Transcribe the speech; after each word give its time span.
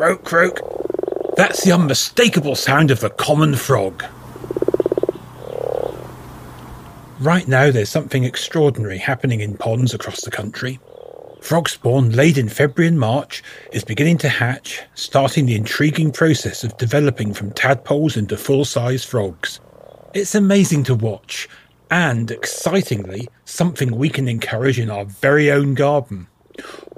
Croak, 0.00 0.24
croak. 0.24 0.60
That's 1.36 1.62
the 1.62 1.72
unmistakable 1.72 2.54
sound 2.54 2.90
of 2.90 3.00
the 3.00 3.10
common 3.10 3.54
frog. 3.54 4.02
Right 7.18 7.46
now, 7.46 7.70
there's 7.70 7.90
something 7.90 8.24
extraordinary 8.24 8.96
happening 8.96 9.42
in 9.42 9.58
ponds 9.58 9.92
across 9.92 10.22
the 10.22 10.30
country. 10.30 10.80
Frog 11.42 11.68
spawn 11.68 12.12
laid 12.12 12.38
in 12.38 12.48
February 12.48 12.88
and 12.88 12.98
March 12.98 13.42
is 13.74 13.84
beginning 13.84 14.16
to 14.18 14.30
hatch, 14.30 14.80
starting 14.94 15.44
the 15.44 15.54
intriguing 15.54 16.12
process 16.12 16.64
of 16.64 16.78
developing 16.78 17.34
from 17.34 17.52
tadpoles 17.52 18.16
into 18.16 18.38
full 18.38 18.64
size 18.64 19.04
frogs. 19.04 19.60
It's 20.14 20.34
amazing 20.34 20.84
to 20.84 20.94
watch, 20.94 21.46
and 21.90 22.30
excitingly, 22.30 23.28
something 23.44 23.94
we 23.94 24.08
can 24.08 24.28
encourage 24.28 24.80
in 24.80 24.88
our 24.88 25.04
very 25.04 25.50
own 25.52 25.74
garden. 25.74 26.26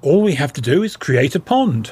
All 0.03 0.22
we 0.22 0.37
have 0.37 0.53
to 0.53 0.61
do 0.61 0.84
is 0.84 0.97
create 0.97 1.34
a 1.34 1.41
pond. 1.41 1.91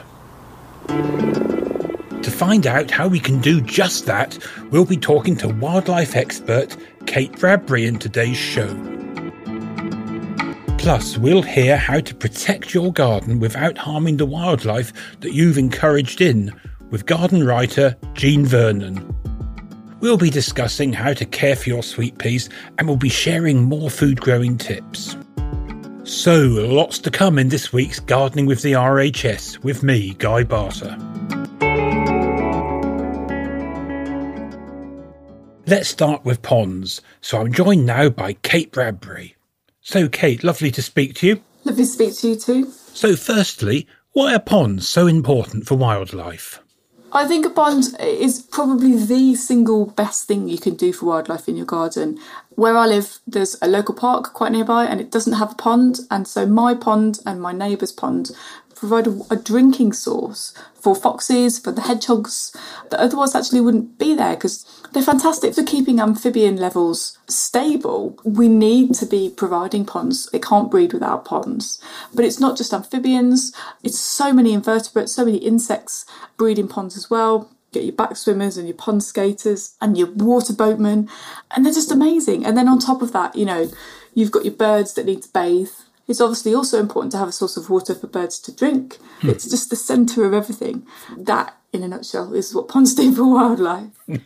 To 0.88 2.30
find 2.30 2.66
out 2.66 2.90
how 2.90 3.08
we 3.08 3.20
can 3.20 3.40
do 3.40 3.60
just 3.60 4.06
that, 4.06 4.38
we'll 4.70 4.84
be 4.84 4.96
talking 4.96 5.36
to 5.38 5.48
wildlife 5.48 6.16
expert 6.16 6.76
Kate 7.06 7.32
Bradbury 7.38 7.86
in 7.86 7.98
today's 7.98 8.36
show. 8.36 8.68
Plus, 10.78 11.18
we'll 11.18 11.42
hear 11.42 11.76
how 11.76 12.00
to 12.00 12.14
protect 12.14 12.72
your 12.72 12.92
garden 12.92 13.38
without 13.38 13.76
harming 13.76 14.16
the 14.16 14.26
wildlife 14.26 14.92
that 15.20 15.34
you've 15.34 15.58
encouraged 15.58 16.20
in 16.20 16.58
with 16.90 17.06
garden 17.06 17.44
writer 17.44 17.96
Jean 18.14 18.46
Vernon. 18.46 19.14
We'll 20.00 20.16
be 20.16 20.30
discussing 20.30 20.94
how 20.94 21.12
to 21.12 21.26
care 21.26 21.56
for 21.56 21.68
your 21.68 21.82
sweet 21.82 22.18
peas 22.18 22.48
and 22.78 22.88
we'll 22.88 22.96
be 22.96 23.10
sharing 23.10 23.64
more 23.64 23.90
food 23.90 24.20
growing 24.20 24.56
tips. 24.56 25.16
So, 26.10 26.40
lots 26.40 26.98
to 26.98 27.10
come 27.12 27.38
in 27.38 27.50
this 27.50 27.72
week's 27.72 28.00
Gardening 28.00 28.44
with 28.44 28.62
the 28.62 28.72
RHS 28.72 29.62
with 29.62 29.84
me, 29.84 30.14
Guy 30.14 30.42
Barter. 30.42 30.96
Let's 35.68 35.88
start 35.88 36.24
with 36.24 36.42
ponds. 36.42 37.00
So 37.20 37.40
I'm 37.40 37.52
joined 37.52 37.86
now 37.86 38.08
by 38.08 38.32
Kate 38.32 38.72
Bradbury. 38.72 39.36
So, 39.82 40.08
Kate, 40.08 40.42
lovely 40.42 40.72
to 40.72 40.82
speak 40.82 41.14
to 41.14 41.28
you. 41.28 41.42
Lovely 41.62 41.84
to 41.84 41.88
speak 41.88 42.16
to 42.16 42.28
you 42.30 42.34
too. 42.34 42.72
So, 42.92 43.14
firstly, 43.14 43.86
why 44.10 44.34
are 44.34 44.40
ponds 44.40 44.88
so 44.88 45.06
important 45.06 45.68
for 45.68 45.76
wildlife? 45.76 46.58
I 47.12 47.26
think 47.26 47.44
a 47.44 47.50
pond 47.50 47.96
is 48.00 48.40
probably 48.40 48.96
the 48.96 49.34
single 49.34 49.86
best 49.86 50.28
thing 50.28 50.48
you 50.48 50.58
can 50.58 50.74
do 50.74 50.92
for 50.92 51.06
wildlife 51.06 51.48
in 51.48 51.56
your 51.56 51.66
garden. 51.66 52.18
Where 52.60 52.76
I 52.76 52.84
live, 52.84 53.20
there's 53.26 53.56
a 53.62 53.66
local 53.66 53.94
park 53.94 54.34
quite 54.34 54.52
nearby 54.52 54.84
and 54.84 55.00
it 55.00 55.10
doesn't 55.10 55.32
have 55.32 55.52
a 55.52 55.54
pond. 55.54 56.00
And 56.10 56.28
so 56.28 56.44
my 56.44 56.74
pond 56.74 57.18
and 57.24 57.40
my 57.40 57.52
neighbour's 57.52 57.90
pond 57.90 58.32
provide 58.74 59.06
a, 59.06 59.18
a, 59.30 59.36
drinking 59.36 59.94
source 59.94 60.52
for 60.74 60.94
foxes, 60.94 61.58
for 61.58 61.72
the 61.72 61.80
hedgehogs 61.80 62.54
that 62.90 63.00
otherwise 63.00 63.34
actually 63.34 63.62
wouldn't 63.62 63.98
be 63.98 64.14
there 64.14 64.34
because 64.34 64.66
they're 64.92 65.02
fantastic 65.02 65.54
for 65.54 65.62
keeping 65.62 66.00
amphibian 66.00 66.56
levels 66.56 67.18
stable. 67.28 68.18
We 68.24 68.46
need 68.46 68.92
to 68.96 69.06
be 69.06 69.32
providing 69.34 69.86
ponds. 69.86 70.28
It 70.34 70.42
can't 70.42 70.70
breed 70.70 70.92
without 70.92 71.24
ponds. 71.24 71.80
But 72.14 72.26
it's 72.26 72.40
not 72.40 72.58
just 72.58 72.74
amphibians, 72.74 73.54
it's 73.82 73.98
so 73.98 74.34
many 74.34 74.52
invertebrates, 74.52 75.12
so 75.12 75.24
many 75.24 75.38
insects 75.38 76.04
breed 76.36 76.58
in 76.58 76.68
ponds 76.68 76.94
as 76.94 77.08
well 77.08 77.50
get 77.72 77.84
your 77.84 77.92
back 77.92 78.16
swimmers 78.16 78.56
and 78.56 78.66
your 78.66 78.76
pond 78.76 79.02
skaters 79.02 79.76
and 79.80 79.96
your 79.96 80.10
water 80.12 80.52
boatmen 80.52 81.08
and 81.50 81.64
they're 81.64 81.72
just 81.72 81.92
amazing 81.92 82.44
and 82.44 82.56
then 82.56 82.68
on 82.68 82.78
top 82.78 83.02
of 83.02 83.12
that 83.12 83.34
you 83.34 83.44
know 83.44 83.70
you've 84.14 84.30
got 84.30 84.44
your 84.44 84.54
birds 84.54 84.94
that 84.94 85.06
need 85.06 85.22
to 85.22 85.28
bathe 85.32 85.70
it's 86.10 86.20
obviously 86.20 86.52
also 86.52 86.80
important 86.80 87.12
to 87.12 87.18
have 87.18 87.28
a 87.28 87.32
source 87.32 87.56
of 87.56 87.70
water 87.70 87.94
for 87.94 88.08
birds 88.08 88.40
to 88.40 88.52
drink. 88.52 88.98
Hmm. 89.20 89.30
It's 89.30 89.48
just 89.48 89.70
the 89.70 89.76
centre 89.76 90.24
of 90.24 90.34
everything. 90.34 90.84
That, 91.16 91.56
in 91.72 91.84
a 91.84 91.88
nutshell, 91.88 92.34
is 92.34 92.52
what 92.52 92.66
ponds 92.66 92.96
do 92.96 93.14
for 93.14 93.32
wildlife. 93.32 93.92
well, 94.08 94.18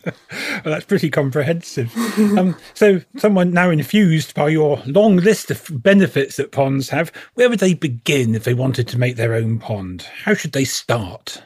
that's 0.63 0.85
pretty 0.85 1.11
comprehensive. 1.11 1.95
um, 2.17 2.57
so, 2.73 3.01
someone 3.17 3.51
now 3.51 3.69
infused 3.69 4.33
by 4.33 4.49
your 4.49 4.81
long 4.87 5.17
list 5.17 5.51
of 5.51 5.69
benefits 5.71 6.37
that 6.37 6.51
ponds 6.51 6.89
have, 6.89 7.11
where 7.35 7.51
would 7.51 7.59
they 7.59 7.75
begin 7.75 8.33
if 8.33 8.45
they 8.45 8.55
wanted 8.55 8.87
to 8.87 8.97
make 8.97 9.15
their 9.15 9.35
own 9.35 9.59
pond? 9.59 10.07
How 10.23 10.33
should 10.33 10.53
they 10.53 10.65
start? 10.65 11.43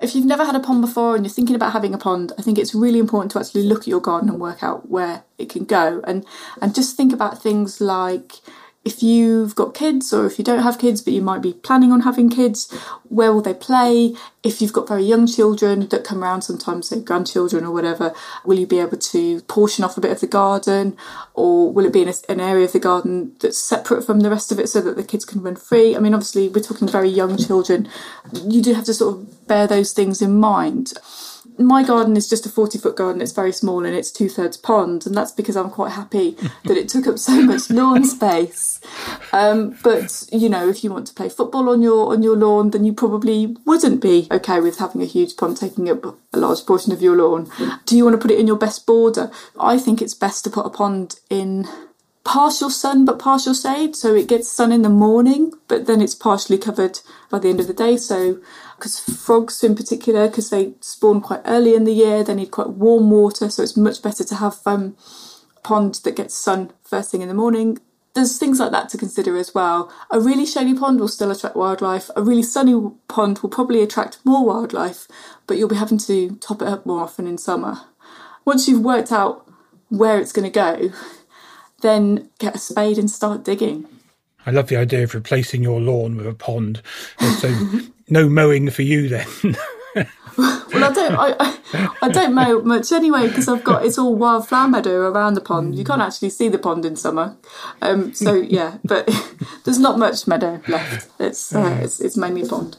If 0.00 0.14
you've 0.14 0.24
never 0.24 0.44
had 0.44 0.54
a 0.54 0.60
pond 0.60 0.80
before 0.80 1.16
and 1.16 1.24
you're 1.24 1.32
thinking 1.32 1.56
about 1.56 1.72
having 1.72 1.92
a 1.92 1.98
pond, 1.98 2.32
I 2.38 2.42
think 2.42 2.56
it's 2.56 2.74
really 2.74 3.00
important 3.00 3.32
to 3.32 3.40
actually 3.40 3.64
look 3.64 3.80
at 3.80 3.88
your 3.88 4.00
garden 4.00 4.28
and 4.28 4.38
work 4.38 4.62
out 4.62 4.88
where 4.88 5.24
it 5.38 5.50
can 5.50 5.64
go. 5.64 6.00
And 6.04 6.24
and 6.62 6.74
just 6.74 6.96
think 6.96 7.12
about 7.12 7.42
things 7.42 7.80
like 7.80 8.34
if 8.84 9.02
you've 9.02 9.54
got 9.54 9.74
kids 9.74 10.12
or 10.12 10.24
if 10.24 10.38
you 10.38 10.44
don't 10.44 10.62
have 10.62 10.78
kids 10.78 11.02
but 11.02 11.12
you 11.12 11.20
might 11.20 11.42
be 11.42 11.52
planning 11.52 11.92
on 11.92 12.00
having 12.00 12.30
kids, 12.30 12.72
where 13.08 13.32
will 13.32 13.42
they 13.42 13.54
play? 13.54 14.14
If 14.42 14.62
you've 14.62 14.72
got 14.72 14.88
very 14.88 15.02
young 15.02 15.26
children 15.26 15.88
that 15.88 16.04
come 16.04 16.22
around 16.22 16.42
sometimes, 16.42 16.88
say 16.88 17.00
grandchildren 17.00 17.64
or 17.64 17.72
whatever, 17.72 18.14
will 18.44 18.58
you 18.58 18.66
be 18.66 18.78
able 18.78 18.96
to 18.96 19.42
portion 19.42 19.84
off 19.84 19.98
a 19.98 20.00
bit 20.00 20.12
of 20.12 20.20
the 20.20 20.26
garden 20.26 20.96
or 21.34 21.70
will 21.70 21.84
it 21.84 21.92
be 21.92 22.02
in 22.02 22.08
a, 22.08 22.14
an 22.28 22.40
area 22.40 22.64
of 22.64 22.72
the 22.72 22.78
garden 22.78 23.34
that's 23.40 23.58
separate 23.58 24.06
from 24.06 24.20
the 24.20 24.30
rest 24.30 24.52
of 24.52 24.58
it 24.58 24.68
so 24.68 24.80
that 24.80 24.96
the 24.96 25.04
kids 25.04 25.24
can 25.24 25.42
run 25.42 25.56
free? 25.56 25.94
I 25.94 25.98
mean, 25.98 26.14
obviously, 26.14 26.48
we're 26.48 26.62
talking 26.62 26.88
very 26.88 27.10
young 27.10 27.36
children. 27.36 27.88
You 28.32 28.62
do 28.62 28.74
have 28.74 28.84
to 28.84 28.94
sort 28.94 29.16
of 29.16 29.46
bear 29.46 29.66
those 29.66 29.92
things 29.92 30.22
in 30.22 30.38
mind 30.38 30.92
my 31.58 31.82
garden 31.82 32.16
is 32.16 32.28
just 32.28 32.46
a 32.46 32.48
40 32.48 32.78
foot 32.78 32.96
garden. 32.96 33.20
It's 33.20 33.32
very 33.32 33.52
small 33.52 33.84
and 33.84 33.94
it's 33.94 34.10
two 34.10 34.28
thirds 34.28 34.56
pond 34.56 35.06
and 35.06 35.14
that's 35.14 35.32
because 35.32 35.56
i'm 35.56 35.70
quite 35.70 35.92
happy 35.92 36.36
that 36.64 36.76
it 36.76 36.88
took 36.88 37.06
up 37.06 37.18
so 37.18 37.42
much 37.42 37.70
lawn 37.70 38.04
space. 38.04 38.80
Um, 39.32 39.76
but 39.82 40.24
you 40.32 40.48
know 40.48 40.68
if 40.68 40.84
you 40.84 40.90
want 40.90 41.06
to 41.08 41.14
play 41.14 41.28
football 41.28 41.68
on 41.68 41.82
your 41.82 42.12
on 42.12 42.22
your 42.22 42.36
lawn 42.36 42.70
then 42.70 42.84
you 42.84 42.92
probably 42.92 43.56
wouldn't 43.64 44.00
be 44.00 44.28
okay 44.30 44.60
with 44.60 44.78
having 44.78 45.02
a 45.02 45.06
huge 45.06 45.36
pond 45.36 45.56
taking 45.56 45.90
up 45.90 46.04
a 46.04 46.38
large 46.38 46.64
portion 46.64 46.92
of 46.92 47.02
your 47.02 47.16
lawn. 47.16 47.50
Do 47.86 47.96
you 47.96 48.04
want 48.04 48.14
to 48.14 48.22
put 48.22 48.30
it 48.30 48.38
in 48.38 48.46
your 48.46 48.58
best 48.58 48.86
border? 48.86 49.30
I 49.58 49.78
think 49.78 50.00
it's 50.00 50.14
best 50.14 50.44
to 50.44 50.50
put 50.50 50.66
a 50.66 50.70
pond 50.70 51.20
in 51.28 51.66
partial 52.24 52.68
sun 52.68 53.06
but 53.06 53.18
partial 53.18 53.54
shade 53.54 53.96
so 53.96 54.14
it 54.14 54.28
gets 54.28 54.52
sun 54.52 54.70
in 54.70 54.82
the 54.82 54.88
morning 54.90 55.50
but 55.66 55.86
then 55.86 56.02
it's 56.02 56.14
partially 56.14 56.58
covered 56.58 57.00
by 57.30 57.38
the 57.38 57.48
end 57.48 57.60
of 57.60 57.66
the 57.66 57.72
day. 57.72 57.96
So 57.96 58.38
because 58.78 59.00
frogs 59.00 59.64
in 59.64 59.74
particular, 59.74 60.28
because 60.28 60.50
they 60.50 60.72
spawn 60.80 61.20
quite 61.20 61.40
early 61.44 61.74
in 61.74 61.84
the 61.84 61.92
year, 61.92 62.22
they 62.22 62.34
need 62.34 62.52
quite 62.52 62.70
warm 62.70 63.10
water, 63.10 63.50
so 63.50 63.62
it's 63.62 63.76
much 63.76 64.00
better 64.02 64.22
to 64.22 64.34
have 64.36 64.58
um, 64.64 64.96
a 65.56 65.60
pond 65.60 65.96
that 66.04 66.16
gets 66.16 66.34
sun 66.34 66.70
first 66.84 67.10
thing 67.10 67.20
in 67.20 67.28
the 67.28 67.34
morning. 67.34 67.78
There's 68.14 68.38
things 68.38 68.58
like 68.58 68.70
that 68.72 68.88
to 68.90 68.98
consider 68.98 69.36
as 69.36 69.54
well. 69.54 69.92
A 70.10 70.20
really 70.20 70.46
shady 70.46 70.74
pond 70.74 71.00
will 71.00 71.08
still 71.08 71.30
attract 71.30 71.56
wildlife. 71.56 72.10
A 72.16 72.22
really 72.22 72.42
sunny 72.42 72.90
pond 73.08 73.40
will 73.40 73.50
probably 73.50 73.82
attract 73.82 74.18
more 74.24 74.44
wildlife, 74.44 75.06
but 75.46 75.56
you'll 75.56 75.68
be 75.68 75.76
having 75.76 75.98
to 75.98 76.36
top 76.36 76.62
it 76.62 76.68
up 76.68 76.86
more 76.86 77.00
often 77.00 77.26
in 77.26 77.36
summer. 77.36 77.82
Once 78.44 78.68
you've 78.68 78.84
worked 78.84 79.12
out 79.12 79.46
where 79.88 80.18
it's 80.18 80.32
going 80.32 80.50
to 80.50 80.50
go, 80.50 80.90
then 81.82 82.30
get 82.38 82.54
a 82.54 82.58
spade 82.58 82.98
and 82.98 83.10
start 83.10 83.44
digging. 83.44 83.86
I 84.48 84.50
love 84.50 84.68
the 84.68 84.78
idea 84.78 85.04
of 85.04 85.14
replacing 85.14 85.62
your 85.62 85.78
lawn 85.78 86.16
with 86.16 86.26
a 86.26 86.32
pond. 86.32 86.80
So 87.36 87.54
no 88.08 88.30
mowing 88.30 88.70
for 88.70 88.80
you 88.80 89.06
then. 89.06 89.26
well, 90.38 90.84
I 90.84 90.90
don't. 90.94 91.16
I, 91.18 91.58
I, 92.00 92.08
don't 92.08 92.34
mow 92.34 92.62
much 92.62 92.90
anyway 92.90 93.28
because 93.28 93.46
I've 93.46 93.62
got 93.62 93.84
it's 93.84 93.98
all 93.98 94.14
wildflower 94.14 94.68
meadow 94.68 95.00
around 95.10 95.34
the 95.34 95.42
pond. 95.42 95.74
You 95.76 95.84
can't 95.84 96.00
actually 96.00 96.30
see 96.30 96.48
the 96.48 96.58
pond 96.58 96.86
in 96.86 96.96
summer, 96.96 97.36
um, 97.82 98.14
so 98.14 98.36
yeah. 98.36 98.78
But 98.84 99.06
there's 99.64 99.78
not 99.78 99.98
much 99.98 100.26
meadow 100.26 100.62
left. 100.66 101.10
It's 101.20 101.54
uh, 101.54 101.80
it's, 101.82 102.00
it's 102.00 102.16
mainly 102.16 102.48
pond. 102.48 102.78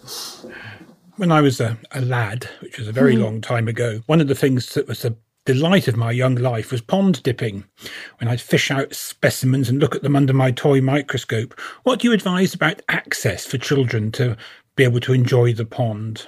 When 1.17 1.31
I 1.31 1.41
was 1.41 1.61
a, 1.61 1.77
a 1.91 2.01
lad, 2.01 2.49
which 2.61 2.79
was 2.79 2.87
a 2.87 2.91
very 2.91 3.13
Mm-hmm. 3.13 3.23
long 3.23 3.41
time 3.41 3.67
ago, 3.67 4.01
one 4.07 4.21
of 4.21 4.27
the 4.27 4.33
things 4.33 4.73
that 4.73 4.87
was 4.87 5.03
the 5.03 5.15
delight 5.45 5.87
of 5.87 5.97
my 5.97 6.11
young 6.11 6.35
life 6.35 6.71
was 6.71 6.81
pond 6.81 7.23
dipping. 7.23 7.63
When 8.19 8.27
I'd 8.27 8.41
fish 8.41 8.69
out 8.69 8.93
specimens 8.93 9.69
and 9.69 9.79
look 9.79 9.95
at 9.95 10.03
them 10.03 10.15
under 10.15 10.33
my 10.33 10.51
toy 10.51 10.81
microscope. 10.81 11.59
What 11.83 11.99
do 11.99 12.07
you 12.07 12.13
advise 12.13 12.53
about 12.53 12.81
access 12.87 13.45
for 13.45 13.57
children 13.57 14.11
to 14.13 14.37
be 14.75 14.83
able 14.83 14.99
to 15.01 15.13
enjoy 15.13 15.53
the 15.53 15.65
pond? 15.65 16.27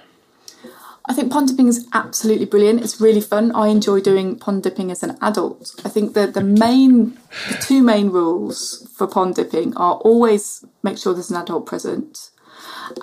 I 1.06 1.14
think 1.14 1.32
pond 1.32 1.50
dipping 1.50 1.68
is 1.68 1.88
absolutely 1.94 2.46
brilliant. 2.46 2.82
It's 2.82 3.02
really 3.02 3.22
fun. 3.22 3.52
I 3.52 3.68
enjoy 3.68 4.02
doing 4.02 4.38
pond 4.40 4.64
dipping 4.64 4.92
as 4.92 5.04
an 5.04 5.18
adult. 5.22 5.76
I 5.84 5.90
think 5.90 6.14
that 6.14 6.34
the 6.34 6.44
main, 6.44 7.18
the 7.50 7.58
two 7.62 7.84
main 7.84 8.10
rules 8.10 8.90
for 8.96 9.08
pond 9.08 9.36
dipping 9.36 9.76
are 9.78 9.96
always 9.96 10.64
make 10.84 10.98
sure 10.98 11.14
there's 11.14 11.32
an 11.32 11.38
adult 11.38 11.66
present 11.66 12.31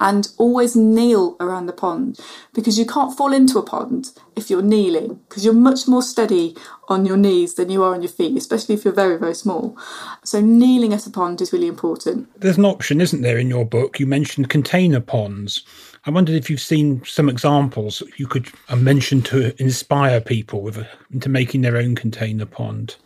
and 0.00 0.28
always 0.38 0.76
kneel 0.76 1.36
around 1.40 1.66
the 1.66 1.72
pond 1.72 2.18
because 2.54 2.78
you 2.78 2.86
can't 2.86 3.16
fall 3.16 3.32
into 3.32 3.58
a 3.58 3.62
pond 3.62 4.12
if 4.36 4.50
you're 4.50 4.62
kneeling 4.62 5.20
because 5.28 5.44
you're 5.44 5.54
much 5.54 5.88
more 5.88 6.02
steady 6.02 6.56
on 6.88 7.04
your 7.04 7.16
knees 7.16 7.54
than 7.54 7.70
you 7.70 7.82
are 7.82 7.94
on 7.94 8.02
your 8.02 8.10
feet, 8.10 8.36
especially 8.36 8.74
if 8.74 8.84
you're 8.84 8.94
very, 8.94 9.18
very 9.18 9.34
small. 9.34 9.76
So 10.24 10.40
kneeling 10.40 10.92
at 10.92 11.06
a 11.06 11.10
pond 11.10 11.40
is 11.40 11.52
really 11.52 11.66
important. 11.66 12.28
There's 12.40 12.58
an 12.58 12.64
option, 12.64 13.00
isn't 13.00 13.22
there, 13.22 13.38
in 13.38 13.48
your 13.48 13.64
book? 13.64 14.00
You 14.00 14.06
mentioned 14.06 14.48
container 14.48 15.00
ponds. 15.00 15.64
I 16.06 16.10
wondered 16.10 16.36
if 16.36 16.48
you've 16.48 16.60
seen 16.60 17.04
some 17.04 17.28
examples 17.28 18.02
you 18.16 18.26
could 18.26 18.48
uh, 18.68 18.76
mention 18.76 19.20
to 19.22 19.60
inspire 19.60 20.20
people 20.20 20.62
with 20.62 20.86
into 21.12 21.28
making 21.28 21.62
their 21.62 21.76
own 21.76 21.94
container 21.94 22.46
pond. 22.46 22.96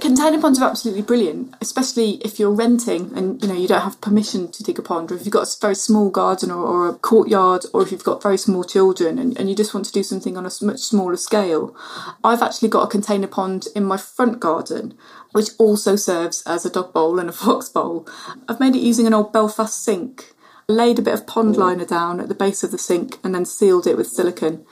Container 0.00 0.40
ponds 0.40 0.60
are 0.60 0.70
absolutely 0.70 1.02
brilliant, 1.02 1.54
especially 1.60 2.12
if 2.24 2.38
you're 2.38 2.50
renting 2.50 3.12
and 3.16 3.40
you 3.42 3.48
know 3.48 3.54
you 3.54 3.68
don't 3.68 3.82
have 3.82 4.00
permission 4.00 4.50
to 4.50 4.62
dig 4.62 4.78
a 4.78 4.82
pond, 4.82 5.12
or 5.12 5.16
if 5.16 5.24
you've 5.24 5.32
got 5.32 5.46
a 5.46 5.60
very 5.60 5.74
small 5.74 6.08
garden 6.10 6.50
or, 6.50 6.64
or 6.64 6.88
a 6.88 6.94
courtyard, 6.94 7.66
or 7.74 7.82
if 7.82 7.92
you've 7.92 8.02
got 8.02 8.22
very 8.22 8.38
small 8.38 8.64
children 8.64 9.18
and, 9.18 9.38
and 9.38 9.50
you 9.50 9.54
just 9.54 9.74
want 9.74 9.84
to 9.86 9.92
do 9.92 10.02
something 10.02 10.36
on 10.36 10.46
a 10.46 10.50
much 10.62 10.80
smaller 10.80 11.16
scale. 11.16 11.76
I've 12.24 12.42
actually 12.42 12.68
got 12.68 12.84
a 12.84 12.90
container 12.90 13.26
pond 13.26 13.66
in 13.76 13.84
my 13.84 13.96
front 13.98 14.40
garden, 14.40 14.96
which 15.32 15.50
also 15.58 15.96
serves 15.96 16.42
as 16.46 16.64
a 16.64 16.70
dog 16.70 16.92
bowl 16.92 17.18
and 17.18 17.28
a 17.28 17.32
fox 17.44 17.68
bowl. 17.68 18.08
I've 18.48 18.60
made 18.60 18.74
it 18.74 18.82
using 18.82 19.06
an 19.06 19.14
old 19.14 19.32
Belfast 19.32 19.82
sink. 19.82 20.34
Laid 20.68 21.00
a 21.00 21.02
bit 21.02 21.14
of 21.14 21.26
pond 21.26 21.56
liner 21.56 21.84
down 21.84 22.18
at 22.20 22.28
the 22.28 22.34
base 22.34 22.62
of 22.62 22.70
the 22.70 22.78
sink 22.78 23.18
and 23.22 23.34
then 23.34 23.44
sealed 23.44 23.86
it 23.86 23.96
with 23.96 24.06
silicone 24.06 24.64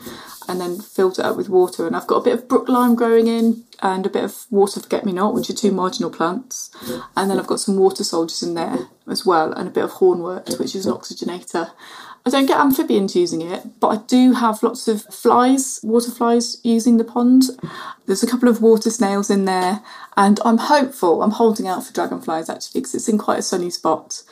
and 0.48 0.60
then 0.60 0.80
filled 0.80 1.18
it 1.18 1.24
up 1.24 1.36
with 1.36 1.48
water. 1.48 1.86
And 1.86 1.94
I've 1.94 2.06
got 2.06 2.18
a 2.18 2.24
bit 2.24 2.34
of 2.34 2.48
brook 2.48 2.68
lime 2.68 2.94
growing 2.94 3.26
in 3.26 3.64
and 3.82 4.06
a 4.06 4.10
bit 4.10 4.24
of 4.24 4.46
water 4.50 4.80
forget 4.80 5.04
me 5.04 5.12
not, 5.12 5.34
which 5.34 5.50
are 5.50 5.54
two 5.54 5.72
marginal 5.72 6.10
plants. 6.10 6.70
And 7.16 7.30
then 7.30 7.38
I've 7.38 7.46
got 7.46 7.60
some 7.60 7.76
water 7.76 8.04
soldiers 8.04 8.42
in 8.42 8.54
there 8.54 8.88
as 9.08 9.24
well, 9.26 9.52
and 9.52 9.68
a 9.68 9.70
bit 9.70 9.84
of 9.84 9.92
hornwort, 9.92 10.58
which 10.58 10.74
is 10.74 10.86
an 10.86 10.92
oxygenator. 10.92 11.70
I 12.24 12.30
don't 12.30 12.46
get 12.46 12.60
amphibians 12.60 13.16
using 13.16 13.40
it, 13.40 13.80
but 13.80 13.88
I 13.88 13.96
do 14.06 14.34
have 14.34 14.62
lots 14.62 14.88
of 14.88 15.02
flies, 15.04 15.80
water 15.82 16.10
flies 16.10 16.60
using 16.62 16.98
the 16.98 17.04
pond. 17.04 17.44
There's 18.04 18.22
a 18.22 18.26
couple 18.26 18.48
of 18.48 18.60
water 18.60 18.90
snails 18.90 19.30
in 19.30 19.46
there, 19.46 19.80
and 20.16 20.38
I'm 20.44 20.58
hopeful, 20.58 21.22
I'm 21.22 21.30
holding 21.30 21.66
out 21.66 21.84
for 21.84 21.94
dragonflies 21.94 22.50
actually, 22.50 22.82
because 22.82 22.94
it's 22.94 23.08
in 23.08 23.16
quite 23.16 23.38
a 23.38 23.42
sunny 23.42 23.70
spot. 23.70 24.22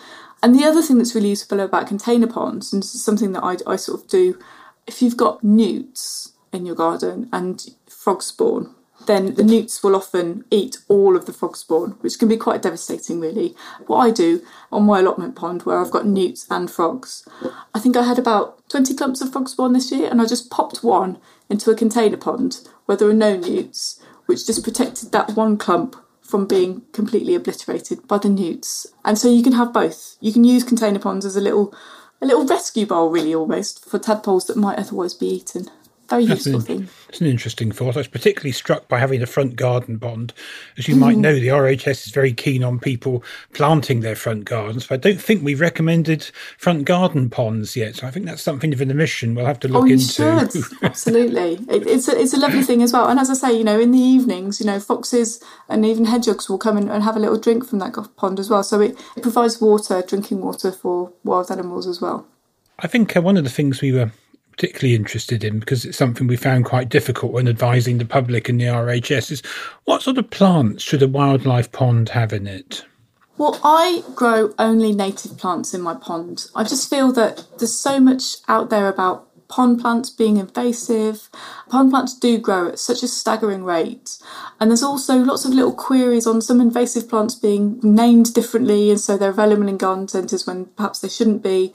And 0.43 0.55
the 0.55 0.65
other 0.65 0.83
thing 0.83 0.99
that's 0.99 1.15
really 1.15 1.31
useful 1.31 1.61
about 1.61 1.89
container 1.89 2.27
ponds, 2.27 2.73
and 2.75 2.85
something 2.85 3.33
that 3.33 3.43
I, 3.43 3.57
I 3.67 3.77
sort 3.77 4.03
of 4.03 4.09
do, 4.09 4.39
if 4.87 5.01
you've 5.01 5.17
got 5.17 5.43
newts 5.43 6.33
in 6.53 6.67
your 6.67 6.77
garden 6.77 7.29
and 7.33 7.67
frog 7.89 8.23
spawn, 8.23 8.75
then 9.09 9.35
the 9.35 9.43
newts 9.43 9.83
will 9.83 9.97
often 9.97 10.45
eat 10.51 10.77
all 10.87 11.17
of 11.17 11.27
the 11.27 11.33
frog 11.33 11.57
spawn, 11.57 11.93
which 12.03 12.19
can 12.19 12.29
be 12.29 12.37
quite 12.37 12.63
devastating, 12.63 13.19
really. 13.19 13.57
What 13.87 13.99
I 13.99 14.11
do 14.13 14.43
on 14.71 14.85
my 14.85 15.01
allotment 15.01 15.35
pond, 15.35 15.63
where 15.63 15.79
I've 15.79 15.91
got 15.91 16.07
newts 16.07 16.47
and 16.51 16.71
frogs, 16.71 17.27
I 17.75 17.81
think 17.81 17.97
I 17.97 18.05
had 18.05 18.19
about 18.19 18.69
20 18.69 18.95
clumps 18.95 19.21
of 19.21 19.33
frog 19.33 19.49
spawn 19.49 19.73
this 19.73 19.91
year, 19.91 20.09
and 20.09 20.21
I 20.21 20.27
just 20.27 20.51
popped 20.51 20.85
one 20.85 21.19
into 21.49 21.71
a 21.71 21.75
container 21.75 22.19
pond 22.19 22.61
where 22.85 22.97
there 22.97 23.09
were 23.09 23.15
no 23.15 23.37
newts, 23.37 24.01
which 24.27 24.47
just 24.47 24.63
protected 24.63 25.11
that 25.11 25.35
one 25.35 25.57
clump 25.57 25.97
from 26.21 26.47
being 26.47 26.83
completely 26.93 27.35
obliterated 27.35 28.07
by 28.07 28.19
the 28.19 28.29
newts. 28.29 28.87
And 29.07 29.19
so 29.19 29.31
you 29.31 29.43
can 29.43 29.55
have 29.55 29.73
both. 29.73 30.19
You 30.21 30.33
can 30.33 30.45
use 30.45 30.63
container 30.63 30.99
ponds 30.99 31.25
as 31.25 31.35
a 31.35 31.41
little 31.41 31.75
a 32.21 32.27
little 32.27 32.47
rescue 32.47 32.85
bowl 32.85 33.11
really 33.11 33.35
almost 33.35 33.89
for 33.89 33.99
tadpoles 33.99 34.47
that 34.47 34.57
might 34.57 34.79
otherwise 34.79 35.15
be 35.15 35.29
eaten. 35.29 35.71
Very 36.09 36.25
useful 36.25 36.57
an, 36.57 36.61
thing. 36.63 36.89
It's 37.09 37.21
an 37.21 37.27
interesting 37.27 37.71
thought. 37.71 37.97
I 37.97 38.01
was 38.01 38.09
particularly 38.09 38.53
struck 38.53 38.89
by 38.89 38.99
having 38.99 39.23
a 39.23 39.27
front 39.27 39.57
garden 39.57 39.99
pond. 39.99 40.33
As 40.79 40.89
you 40.89 40.97
might 40.97 41.19
know, 41.19 41.35
the 41.35 41.49
RHS 41.49 42.07
is 42.07 42.13
very 42.13 42.33
keen 42.33 42.65
on 42.65 42.79
people 42.79 43.23
planting 43.53 44.01
their 44.01 44.17
front 44.17 44.45
gardens. 44.45 44.87
But 44.87 44.95
I 44.95 45.11
don't 45.11 45.21
think 45.21 45.45
we've 45.45 45.61
recommended 45.61 46.31
front 46.57 46.87
garden 46.87 47.29
ponds 47.29 47.77
yet. 47.77 47.97
So 47.97 48.07
I 48.07 48.11
think 48.11 48.25
that's 48.27 48.43
something 48.43 48.73
of 48.73 48.81
an 48.81 48.91
omission 48.91 49.35
we'll 49.35 49.45
have 49.47 49.61
to 49.61 49.69
look 49.69 49.83
Oh, 49.83 49.87
you 49.87 49.95
into. 49.95 50.07
should 50.07 50.65
absolutely. 50.83 51.55
It, 51.69 51.87
it's 51.87 52.09
a, 52.09 52.19
it's 52.19 52.33
a 52.33 52.39
lovely 52.39 52.63
thing 52.63 52.83
as 52.83 52.93
well. 52.93 53.09
And 53.09 53.21
as 53.21 53.29
I 53.29 53.35
say, 53.35 53.57
you 53.57 53.65
know, 53.65 53.79
in 53.79 53.91
the 53.91 53.99
evenings, 53.99 54.61
you 54.61 54.67
know, 54.67 54.81
foxes 54.81 55.43
and 55.69 55.85
even 55.85 56.07
hedgehogs 56.07 56.49
will 56.49 56.59
come 56.59 56.77
and, 56.77 56.91
and 56.91 57.03
have 57.03 57.17
a 57.17 57.21
little 57.21 57.39
drink 57.39 57.67
from 57.67 57.81
that 57.81 57.95
pond 58.17 58.41
as 58.41 58.49
well. 58.49 58.63
So 58.63 58.81
it, 58.81 58.99
it 59.17 59.23
provides 59.23 59.61
water, 59.61 60.03
drinking 60.07 60.41
water 60.41 60.73
for 60.73 61.13
wild 61.25 61.51
animals 61.51 61.87
as 61.87 62.01
well. 62.01 62.27
I 62.79 62.87
think 62.87 63.17
uh, 63.17 63.21
one 63.21 63.37
of 63.37 63.45
the 63.45 63.51
things 63.51 63.83
we 63.83 63.93
were 63.93 64.13
particularly 64.59 64.97
interested 64.97 65.45
in, 65.45 65.61
because 65.61 65.85
it's 65.85 65.97
something 65.97 66.27
we 66.27 66.37
found 66.37 66.65
quite 66.65 66.89
difficult 66.89 67.31
when 67.31 67.47
advising 67.47 67.99
the 67.99 68.05
public 68.05 68.49
and 68.49 68.61
the 68.61 68.65
RHS, 68.65 69.31
is 69.31 69.43
what 69.85 70.03
sort 70.03 70.19
of 70.19 70.31
plants 70.31 70.83
should 70.83 71.03
a 71.03 71.07
wildlife 71.07 71.71
pond 71.71 72.09
have 72.09 72.33
in 72.33 72.49
it? 72.49 72.85
Well, 73.37 73.61
I 73.63 74.03
grow 74.17 74.53
only 74.59 74.93
native 74.93 75.39
plants 75.39 75.75
in 75.75 75.81
my 75.81 75.95
pond. 75.95 76.47
I 76.57 76.65
just 76.65 76.91
feel 76.91 77.13
that 77.13 77.47
there's 77.59 77.79
so 77.79 78.01
much 78.01 78.39
out 78.49 78.69
there 78.69 78.89
about 78.89 79.29
pond 79.47 79.81
plants 79.81 80.11
being 80.11 80.39
invasive. 80.39 81.31
Pond 81.71 81.91
plants 81.91 82.19
do 82.19 82.37
grow 82.37 82.69
at 82.69 82.81
such 82.81 83.05
a 83.05 83.09
staggering 83.09 83.63
rate. 83.65 84.19
And 84.59 84.71
there's 84.71 84.83
also 84.83 85.19
lots 85.19 85.45
of 85.45 85.53
little 85.53 85.73
queries 85.73 86.27
on 86.27 86.43
some 86.43 86.61
invasive 86.61 87.09
plants 87.09 87.35
being 87.37 87.79
named 87.83 88.35
differently, 88.35 88.91
and 88.91 89.01
so 89.01 89.17
they're 89.17 89.31
available 89.31 89.69
in 89.69 89.79
garden 89.79 90.09
centres 90.09 90.47
when 90.47 90.67
perhaps 90.67 91.01
they 91.01 91.09
shouldn't 91.09 91.43
be. 91.43 91.73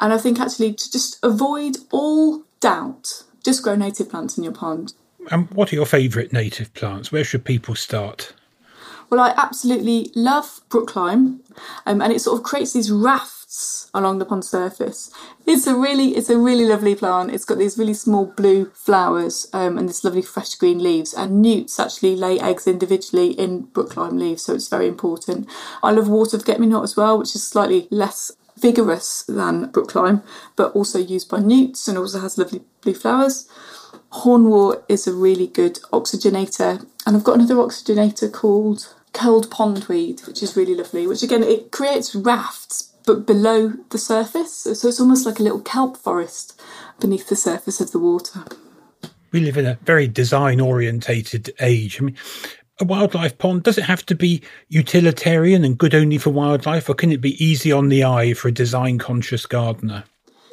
And 0.00 0.12
I 0.12 0.18
think 0.18 0.40
actually 0.40 0.72
to 0.72 0.90
just 0.90 1.18
avoid 1.22 1.76
all 1.90 2.42
doubt, 2.58 3.24
just 3.44 3.62
grow 3.62 3.76
native 3.76 4.10
plants 4.10 4.36
in 4.36 4.44
your 4.44 4.52
pond. 4.52 4.94
And 5.30 5.50
what 5.50 5.72
are 5.72 5.76
your 5.76 5.86
favourite 5.86 6.32
native 6.32 6.72
plants? 6.74 7.12
Where 7.12 7.24
should 7.24 7.44
people 7.44 7.74
start? 7.74 8.32
Well, 9.10 9.20
I 9.20 9.34
absolutely 9.36 10.10
love 10.14 10.60
brook 10.68 10.94
lime, 10.94 11.40
um, 11.84 12.00
and 12.00 12.12
it 12.12 12.20
sort 12.20 12.38
of 12.38 12.44
creates 12.44 12.72
these 12.72 12.92
rafts 12.92 13.90
along 13.92 14.20
the 14.20 14.24
pond 14.24 14.44
surface. 14.44 15.12
It's 15.46 15.66
a 15.66 15.74
really, 15.74 16.10
it's 16.16 16.30
a 16.30 16.38
really 16.38 16.64
lovely 16.64 16.94
plant. 16.94 17.32
It's 17.32 17.44
got 17.44 17.58
these 17.58 17.76
really 17.76 17.94
small 17.94 18.26
blue 18.26 18.70
flowers 18.72 19.48
um, 19.52 19.76
and 19.76 19.88
this 19.88 20.04
lovely 20.04 20.22
fresh 20.22 20.54
green 20.54 20.80
leaves. 20.80 21.12
And 21.12 21.42
newts 21.42 21.80
actually 21.80 22.14
lay 22.14 22.38
eggs 22.38 22.68
individually 22.68 23.32
in 23.32 23.62
brook 23.62 23.96
lime 23.96 24.16
leaves, 24.16 24.44
so 24.44 24.54
it's 24.54 24.68
very 24.68 24.86
important. 24.86 25.48
I 25.82 25.90
love 25.90 26.08
water 26.08 26.38
forget 26.38 26.60
me 26.60 26.68
not 26.68 26.84
as 26.84 26.96
well, 26.96 27.18
which 27.18 27.34
is 27.34 27.46
slightly 27.46 27.88
less 27.90 28.30
vigorous 28.60 29.24
than 29.24 29.70
brook 29.70 29.94
lime, 29.94 30.22
but 30.56 30.72
also 30.72 30.98
used 30.98 31.28
by 31.28 31.40
newts 31.40 31.88
and 31.88 31.98
also 31.98 32.20
has 32.20 32.38
lovely 32.38 32.62
blue 32.80 32.94
flowers. 32.94 33.48
Hornwort 34.12 34.82
is 34.88 35.06
a 35.06 35.12
really 35.12 35.46
good 35.46 35.76
oxygenator, 35.92 36.86
and 37.06 37.16
I've 37.16 37.24
got 37.24 37.36
another 37.36 37.56
oxygenator 37.56 38.32
called 38.32 38.94
Curled 39.12 39.50
Pondweed, 39.50 40.26
which 40.26 40.42
is 40.42 40.56
really 40.56 40.74
lovely. 40.74 41.06
Which 41.06 41.22
again, 41.22 41.42
it 41.42 41.70
creates 41.70 42.14
rafts, 42.14 42.92
but 43.06 43.26
below 43.26 43.74
the 43.90 43.98
surface, 43.98 44.54
so 44.54 44.88
it's 44.88 45.00
almost 45.00 45.26
like 45.26 45.38
a 45.38 45.42
little 45.42 45.60
kelp 45.60 45.96
forest 45.96 46.60
beneath 47.00 47.28
the 47.28 47.36
surface 47.36 47.80
of 47.80 47.92
the 47.92 47.98
water. 47.98 48.44
We 49.32 49.40
live 49.40 49.56
in 49.56 49.66
a 49.66 49.78
very 49.84 50.08
design 50.08 50.60
orientated 50.60 51.52
age. 51.60 52.00
I 52.00 52.04
mean, 52.04 52.16
a 52.80 52.84
wildlife 52.84 53.38
pond, 53.38 53.62
does 53.62 53.78
it 53.78 53.84
have 53.84 54.04
to 54.06 54.14
be 54.14 54.42
utilitarian 54.68 55.64
and 55.64 55.78
good 55.78 55.94
only 55.94 56.18
for 56.18 56.30
wildlife, 56.30 56.88
or 56.88 56.94
can 56.94 57.12
it 57.12 57.20
be 57.20 57.42
easy 57.44 57.70
on 57.72 57.88
the 57.88 58.04
eye 58.04 58.34
for 58.34 58.48
a 58.48 58.52
design 58.52 58.98
conscious 58.98 59.46
gardener? 59.46 60.04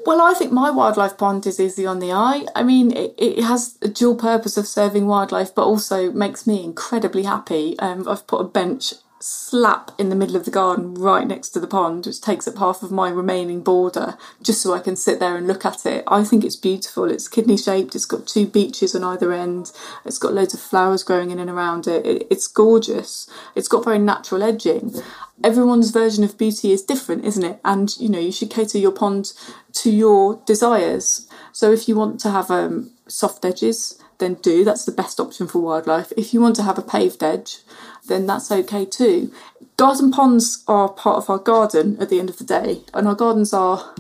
Well, 0.06 0.22
I 0.22 0.34
think 0.34 0.54
my 0.54 0.70
wildlife 0.70 1.18
pond 1.18 1.46
is 1.46 1.60
easy 1.60 1.86
on 1.86 2.00
the 2.00 2.14
eye. 2.14 2.46
I 2.56 2.64
mean, 2.64 2.96
it, 2.96 3.14
it 3.18 3.44
has 3.44 3.78
a 3.82 3.90
dual 3.90 4.16
purpose 4.16 4.56
of 4.56 4.66
serving 4.66 5.06
wildlife, 5.06 5.54
but 5.54 5.66
also 5.66 6.12
makes 6.14 6.48
me 6.48 6.64
incredibly 6.64 7.24
happy. 7.24 7.78
Um, 7.80 8.08
I've 8.08 8.26
put 8.26 8.40
a 8.40 8.46
bench 8.46 8.94
slap 9.28 9.92
in 9.98 10.10
the 10.10 10.16
middle 10.16 10.36
of 10.36 10.46
the 10.46 10.52
garden 10.52 10.94
right 10.94 11.28
next 11.28 11.50
to 11.50 11.60
the 11.60 11.68
pond, 11.68 12.06
which 12.06 12.22
takes 12.22 12.48
up 12.48 12.58
half 12.58 12.82
of 12.82 12.92
my 12.92 13.10
remaining 13.10 13.62
border, 13.62 14.18
just 14.42 14.62
so 14.62 14.74
I 14.74 14.80
can 14.80 14.96
sit 14.96 15.20
there 15.20 15.36
and 15.36 15.48
look 15.48 15.66
at 15.66 15.86
it. 15.86 16.04
I 16.08 16.24
think 16.24 16.44
it's 16.44 16.56
beautiful. 16.56 17.12
It's 17.12 17.28
kidney 17.28 17.58
shaped, 17.58 17.96
it's 17.96 18.06
got 18.06 18.26
two 18.26 18.48
beaches 18.48 18.96
on 18.96 19.04
either 19.04 19.34
end, 19.34 19.72
it's 20.06 20.18
got 20.18 20.34
loads 20.34 20.54
of 20.54 20.62
flowers 20.62 21.04
growing 21.04 21.32
in 21.32 21.40
and 21.40 21.50
around 21.50 21.88
it. 21.88 22.28
It's 22.30 22.48
gorgeous. 22.48 23.30
It's 23.56 23.68
got 23.68 23.84
very 23.84 24.00
natural 24.00 24.44
edging. 24.44 24.96
Everyone's 25.44 25.92
version 25.92 26.24
of 26.24 26.38
beauty 26.38 26.72
is 26.72 26.82
different, 26.82 27.26
isn't 27.26 27.44
it? 27.44 27.60
And 27.64 27.96
you 27.98 28.10
know, 28.10 28.20
you 28.20 28.32
should 28.32 28.50
cater 28.50 28.78
your 28.78 28.92
pond 28.92 29.34
to 29.74 29.92
your 29.92 30.42
desires. 30.46 31.28
So 31.52 31.72
if 31.72 31.88
you 31.88 31.96
want 31.96 32.20
to 32.22 32.32
have 32.32 32.50
um, 32.50 32.92
soft 33.08 33.46
edges, 33.46 34.02
then 34.20 34.36
do. 34.36 34.64
That's 34.64 34.86
the 34.86 34.92
best 34.92 35.20
option 35.20 35.48
for 35.48 35.60
wildlife. 35.60 36.12
If 36.18 36.34
you 36.34 36.42
want 36.42 36.56
to 36.58 36.64
have 36.64 36.78
a 36.78 36.82
paved 36.82 37.24
edge, 37.24 37.60
then 38.08 38.26
that's 38.26 38.52
okay 38.52 38.86
too. 38.86 39.32
Garden 39.78 40.12
ponds 40.12 40.64
are 40.68 40.90
part 40.90 41.18
of 41.18 41.30
our 41.30 41.38
garden 41.38 41.98
at 42.00 42.10
the 42.10 42.20
end 42.20 42.30
of 42.30 42.38
the 42.38 42.44
day, 42.44 42.82
and 42.94 43.08
our 43.08 43.16
gardens 43.16 43.54
are 43.54 43.94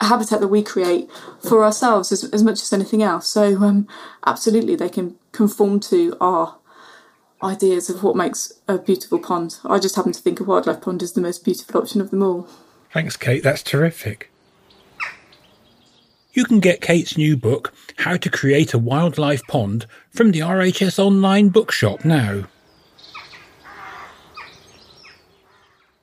a 0.00 0.06
habitat 0.06 0.40
that 0.40 0.48
we 0.48 0.62
create 0.62 1.08
for 1.40 1.64
ourselves 1.64 2.12
as, 2.12 2.24
as 2.24 2.42
much 2.42 2.62
as 2.62 2.72
anything 2.72 3.02
else. 3.02 3.28
So, 3.28 3.62
um, 3.62 3.88
absolutely, 4.26 4.76
they 4.76 4.88
can 4.88 5.16
conform 5.32 5.80
to 5.80 6.16
our 6.20 6.56
ideas 7.42 7.88
of 7.88 8.02
what 8.02 8.16
makes 8.16 8.52
a 8.66 8.78
beautiful 8.78 9.18
pond. 9.18 9.58
I 9.64 9.78
just 9.78 9.96
happen 9.96 10.12
to 10.12 10.20
think 10.20 10.40
a 10.40 10.44
wildlife 10.44 10.80
pond 10.80 11.02
is 11.02 11.12
the 11.12 11.20
most 11.20 11.44
beautiful 11.44 11.80
option 11.80 12.00
of 12.00 12.10
them 12.10 12.22
all. 12.22 12.48
Thanks, 12.92 13.16
Kate. 13.16 13.42
That's 13.42 13.62
terrific. 13.62 14.30
You 16.38 16.44
can 16.44 16.60
get 16.60 16.80
Kate's 16.80 17.18
new 17.18 17.36
book, 17.36 17.74
How 17.96 18.16
to 18.16 18.30
Create 18.30 18.72
a 18.72 18.78
Wildlife 18.78 19.42
Pond, 19.48 19.86
from 20.08 20.30
the 20.30 20.38
RHS 20.38 20.96
Online 20.96 21.48
Bookshop 21.48 22.04
now. 22.04 22.44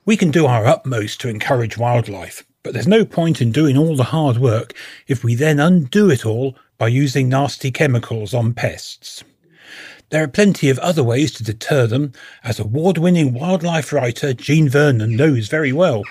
We 0.04 0.14
can 0.14 0.30
do 0.30 0.44
our 0.44 0.66
utmost 0.66 1.22
to 1.22 1.30
encourage 1.30 1.78
wildlife, 1.78 2.44
but 2.62 2.74
there's 2.74 2.86
no 2.86 3.06
point 3.06 3.40
in 3.40 3.50
doing 3.50 3.78
all 3.78 3.96
the 3.96 4.12
hard 4.12 4.36
work 4.36 4.74
if 5.06 5.24
we 5.24 5.34
then 5.34 5.58
undo 5.58 6.10
it 6.10 6.26
all 6.26 6.54
by 6.76 6.88
using 6.88 7.30
nasty 7.30 7.70
chemicals 7.70 8.34
on 8.34 8.52
pests. 8.52 9.24
There 10.10 10.22
are 10.22 10.28
plenty 10.28 10.68
of 10.68 10.78
other 10.80 11.02
ways 11.02 11.32
to 11.32 11.44
deter 11.44 11.86
them, 11.86 12.12
as 12.44 12.60
award 12.60 12.98
winning 12.98 13.32
wildlife 13.32 13.90
writer 13.90 14.34
Jean 14.34 14.68
Vernon 14.68 15.16
knows 15.16 15.48
very 15.48 15.72
well. 15.72 16.02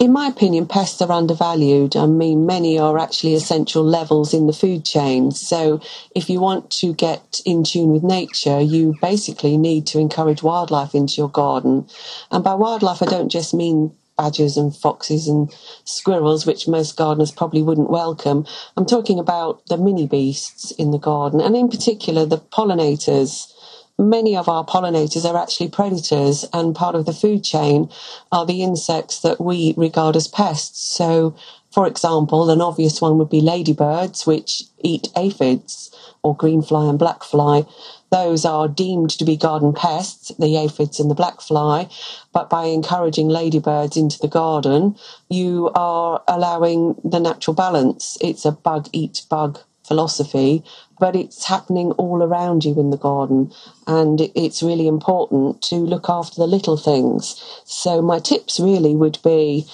In 0.00 0.14
my 0.14 0.28
opinion, 0.28 0.64
pests 0.64 1.02
are 1.02 1.12
undervalued. 1.12 1.94
I 1.94 2.06
mean, 2.06 2.46
many 2.46 2.78
are 2.78 2.96
actually 2.98 3.34
essential 3.34 3.84
levels 3.84 4.32
in 4.32 4.46
the 4.46 4.54
food 4.54 4.82
chain. 4.82 5.30
So, 5.30 5.78
if 6.16 6.30
you 6.30 6.40
want 6.40 6.70
to 6.80 6.94
get 6.94 7.42
in 7.44 7.64
tune 7.64 7.90
with 7.90 8.02
nature, 8.02 8.62
you 8.62 8.94
basically 9.02 9.58
need 9.58 9.86
to 9.88 9.98
encourage 9.98 10.42
wildlife 10.42 10.94
into 10.94 11.16
your 11.18 11.28
garden. 11.28 11.86
And 12.30 12.42
by 12.42 12.54
wildlife, 12.54 13.02
I 13.02 13.06
don't 13.06 13.28
just 13.28 13.52
mean 13.52 13.92
badgers 14.16 14.56
and 14.56 14.74
foxes 14.74 15.28
and 15.28 15.54
squirrels, 15.84 16.46
which 16.46 16.66
most 16.66 16.96
gardeners 16.96 17.30
probably 17.30 17.62
wouldn't 17.62 17.90
welcome. 17.90 18.46
I'm 18.78 18.86
talking 18.86 19.18
about 19.18 19.66
the 19.66 19.76
mini 19.76 20.06
beasts 20.06 20.70
in 20.70 20.92
the 20.92 20.98
garden, 20.98 21.42
and 21.42 21.54
in 21.54 21.68
particular 21.68 22.24
the 22.24 22.38
pollinators 22.38 23.52
many 24.00 24.36
of 24.36 24.48
our 24.48 24.64
pollinators 24.64 25.24
are 25.24 25.36
actually 25.36 25.68
predators, 25.68 26.44
and 26.52 26.74
part 26.74 26.94
of 26.94 27.04
the 27.06 27.12
food 27.12 27.44
chain 27.44 27.88
are 28.32 28.46
the 28.46 28.62
insects 28.62 29.20
that 29.20 29.40
we 29.40 29.74
regard 29.76 30.16
as 30.16 30.26
pests. 30.26 30.80
So, 30.80 31.36
for 31.70 31.86
example, 31.86 32.50
an 32.50 32.60
obvious 32.60 33.00
one 33.00 33.18
would 33.18 33.30
be 33.30 33.40
ladybirds, 33.40 34.26
which 34.26 34.64
eat 34.80 35.08
aphids, 35.14 35.94
or 36.22 36.36
greenfly 36.36 36.88
and 36.88 36.98
blackfly. 36.98 37.62
Those 38.10 38.44
are 38.44 38.66
deemed 38.66 39.10
to 39.10 39.24
be 39.24 39.36
garden 39.36 39.72
pests, 39.72 40.32
the 40.38 40.56
aphids 40.56 40.98
and 40.98 41.10
the 41.10 41.14
blackfly. 41.14 41.88
But 42.32 42.50
by 42.50 42.64
encouraging 42.64 43.28
ladybirds 43.28 43.96
into 43.96 44.18
the 44.18 44.28
garden, 44.28 44.96
you 45.28 45.70
are 45.74 46.22
allowing 46.26 46.96
the 47.04 47.20
natural 47.20 47.54
balance. 47.54 48.18
It's 48.20 48.44
a 48.44 48.52
bug 48.52 48.88
eat 48.92 49.22
bug 49.30 49.60
philosophy, 49.90 50.62
but 51.00 51.16
it's 51.16 51.46
happening 51.46 51.90
all 52.02 52.22
around 52.22 52.64
you 52.64 52.78
in 52.78 52.90
the 52.90 52.96
garden. 52.96 53.50
And 53.88 54.30
it's 54.36 54.62
really 54.62 54.86
important 54.86 55.62
to 55.62 55.74
look 55.74 56.08
after 56.08 56.36
the 56.36 56.46
little 56.46 56.76
things. 56.76 57.42
So, 57.64 58.00
my 58.00 58.20
tips 58.20 58.60
really 58.60 58.94
would 58.94 59.18
be 59.24 59.66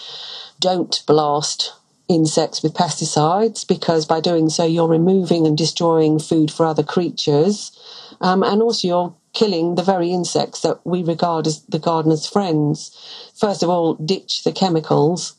don't 0.58 1.02
blast 1.06 1.74
insects 2.08 2.62
with 2.62 2.72
pesticides 2.72 3.66
because 3.66 4.06
by 4.06 4.20
doing 4.20 4.48
so, 4.48 4.64
you're 4.64 4.88
removing 4.88 5.46
and 5.46 5.58
destroying 5.58 6.18
food 6.18 6.50
for 6.50 6.64
other 6.64 6.82
creatures. 6.82 7.58
Um, 8.22 8.42
and 8.42 8.62
also, 8.62 8.88
you're 8.88 9.14
killing 9.34 9.74
the 9.74 9.82
very 9.82 10.10
insects 10.10 10.60
that 10.62 10.80
we 10.86 11.02
regard 11.02 11.46
as 11.46 11.60
the 11.64 11.78
gardener's 11.78 12.26
friends. 12.26 12.90
First 13.38 13.62
of 13.62 13.68
all, 13.68 13.96
ditch 13.96 14.44
the 14.44 14.52
chemicals. 14.52 15.34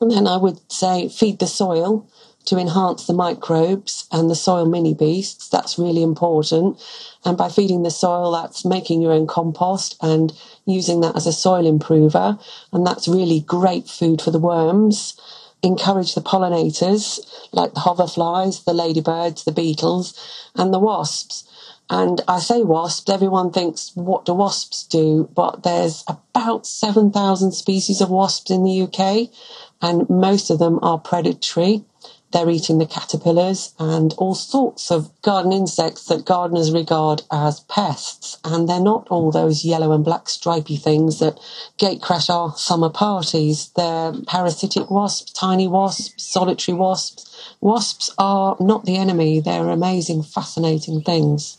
And 0.00 0.10
then 0.10 0.26
I 0.26 0.38
would 0.38 0.58
say 0.72 1.10
feed 1.10 1.38
the 1.38 1.46
soil 1.46 2.08
to 2.46 2.58
enhance 2.58 3.06
the 3.06 3.12
microbes 3.12 4.06
and 4.10 4.28
the 4.30 4.34
soil 4.34 4.66
mini 4.66 4.94
beasts. 4.94 5.48
That's 5.48 5.78
really 5.78 6.02
important. 6.02 6.80
And 7.24 7.36
by 7.36 7.48
feeding 7.48 7.82
the 7.82 7.90
soil, 7.90 8.32
that's 8.32 8.64
making 8.64 9.00
your 9.00 9.12
own 9.12 9.26
compost 9.26 9.96
and 10.00 10.32
using 10.66 11.00
that 11.00 11.16
as 11.16 11.26
a 11.26 11.32
soil 11.32 11.66
improver. 11.66 12.38
And 12.72 12.86
that's 12.86 13.08
really 13.08 13.40
great 13.40 13.88
food 13.88 14.20
for 14.20 14.30
the 14.30 14.38
worms. 14.38 15.20
Encourage 15.62 16.14
the 16.14 16.20
pollinators 16.20 17.20
like 17.52 17.74
the 17.74 17.80
hoverflies, 17.80 18.64
the 18.64 18.74
ladybirds, 18.74 19.44
the 19.44 19.52
beetles, 19.52 20.18
and 20.56 20.74
the 20.74 20.80
wasps. 20.80 21.48
And 21.88 22.22
I 22.26 22.38
say 22.38 22.62
wasps, 22.62 23.10
everyone 23.10 23.50
thinks, 23.50 23.92
what 23.94 24.24
do 24.24 24.32
wasps 24.32 24.84
do? 24.84 25.28
But 25.34 25.62
there's 25.62 26.04
about 26.08 26.66
7,000 26.66 27.52
species 27.52 28.00
of 28.00 28.08
wasps 28.08 28.50
in 28.50 28.64
the 28.64 28.82
UK, 28.82 29.28
and 29.82 30.08
most 30.08 30.48
of 30.48 30.58
them 30.58 30.78
are 30.82 30.98
predatory. 30.98 31.84
They're 32.32 32.48
eating 32.48 32.78
the 32.78 32.86
caterpillars 32.86 33.74
and 33.78 34.14
all 34.18 34.34
sorts 34.34 34.90
of 34.90 35.10
garden 35.22 35.52
insects 35.52 36.06
that 36.06 36.24
gardeners 36.24 36.72
regard 36.72 37.22
as 37.30 37.60
pests. 37.60 38.38
And 38.42 38.68
they're 38.68 38.80
not 38.80 39.06
all 39.10 39.30
those 39.30 39.64
yellow 39.64 39.92
and 39.92 40.04
black 40.04 40.28
stripy 40.28 40.76
things 40.76 41.18
that 41.18 41.38
gatecrash 41.78 42.30
our 42.30 42.56
summer 42.56 42.88
parties. 42.88 43.70
They're 43.76 44.14
parasitic 44.26 44.90
wasps, 44.90 45.32
tiny 45.32 45.68
wasps, 45.68 46.22
solitary 46.22 46.76
wasps. 46.76 47.54
Wasps 47.60 48.10
are 48.18 48.56
not 48.58 48.86
the 48.86 48.96
enemy. 48.96 49.40
They're 49.40 49.68
amazing, 49.68 50.22
fascinating 50.22 51.02
things. 51.02 51.58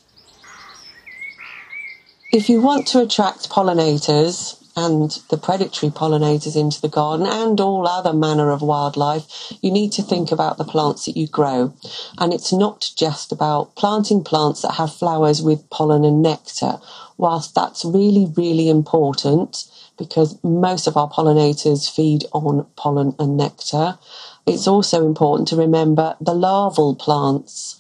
If 2.32 2.50
you 2.50 2.62
want 2.62 2.88
to 2.88 3.02
attract 3.02 3.52
pollinators, 3.52 4.63
and 4.76 5.20
the 5.30 5.38
predatory 5.38 5.92
pollinators 5.92 6.56
into 6.56 6.82
the 6.82 6.90
garden 6.90 7.28
and 7.28 7.60
all 7.60 7.88
other 7.88 8.14
manner 8.14 8.50
of 8.52 8.62
wildlife, 8.62 9.54
you 9.62 9.72
need 9.72 9.92
to 9.92 10.02
think 10.02 10.32
about 10.32 10.58
the 10.58 10.64
plants 10.64 11.06
that 11.06 11.18
you 11.18 11.28
grow. 11.28 11.74
And 12.18 12.34
it's 12.34 12.52
not 12.52 12.92
just 12.96 13.32
about 13.32 13.76
planting 13.76 14.24
plants 14.24 14.62
that 14.62 14.74
have 14.74 14.94
flowers 14.94 15.42
with 15.42 15.70
pollen 15.70 16.04
and 16.04 16.22
nectar. 16.22 16.80
Whilst 17.18 17.54
that's 17.54 17.86
really, 17.86 18.32
really 18.36 18.70
important 18.70 19.66
because 19.98 20.44
most 20.44 20.88
of 20.88 20.98
our 20.98 21.10
pollinators 21.10 21.90
feed 21.90 22.26
on 22.34 22.66
pollen 22.76 23.16
and 23.20 23.38
nectar, 23.38 24.00
it's 24.48 24.68
also 24.68 25.06
important 25.06 25.48
to 25.50 25.56
remember 25.56 26.18
the 26.20 26.34
larval 26.34 26.96
plants 26.96 27.80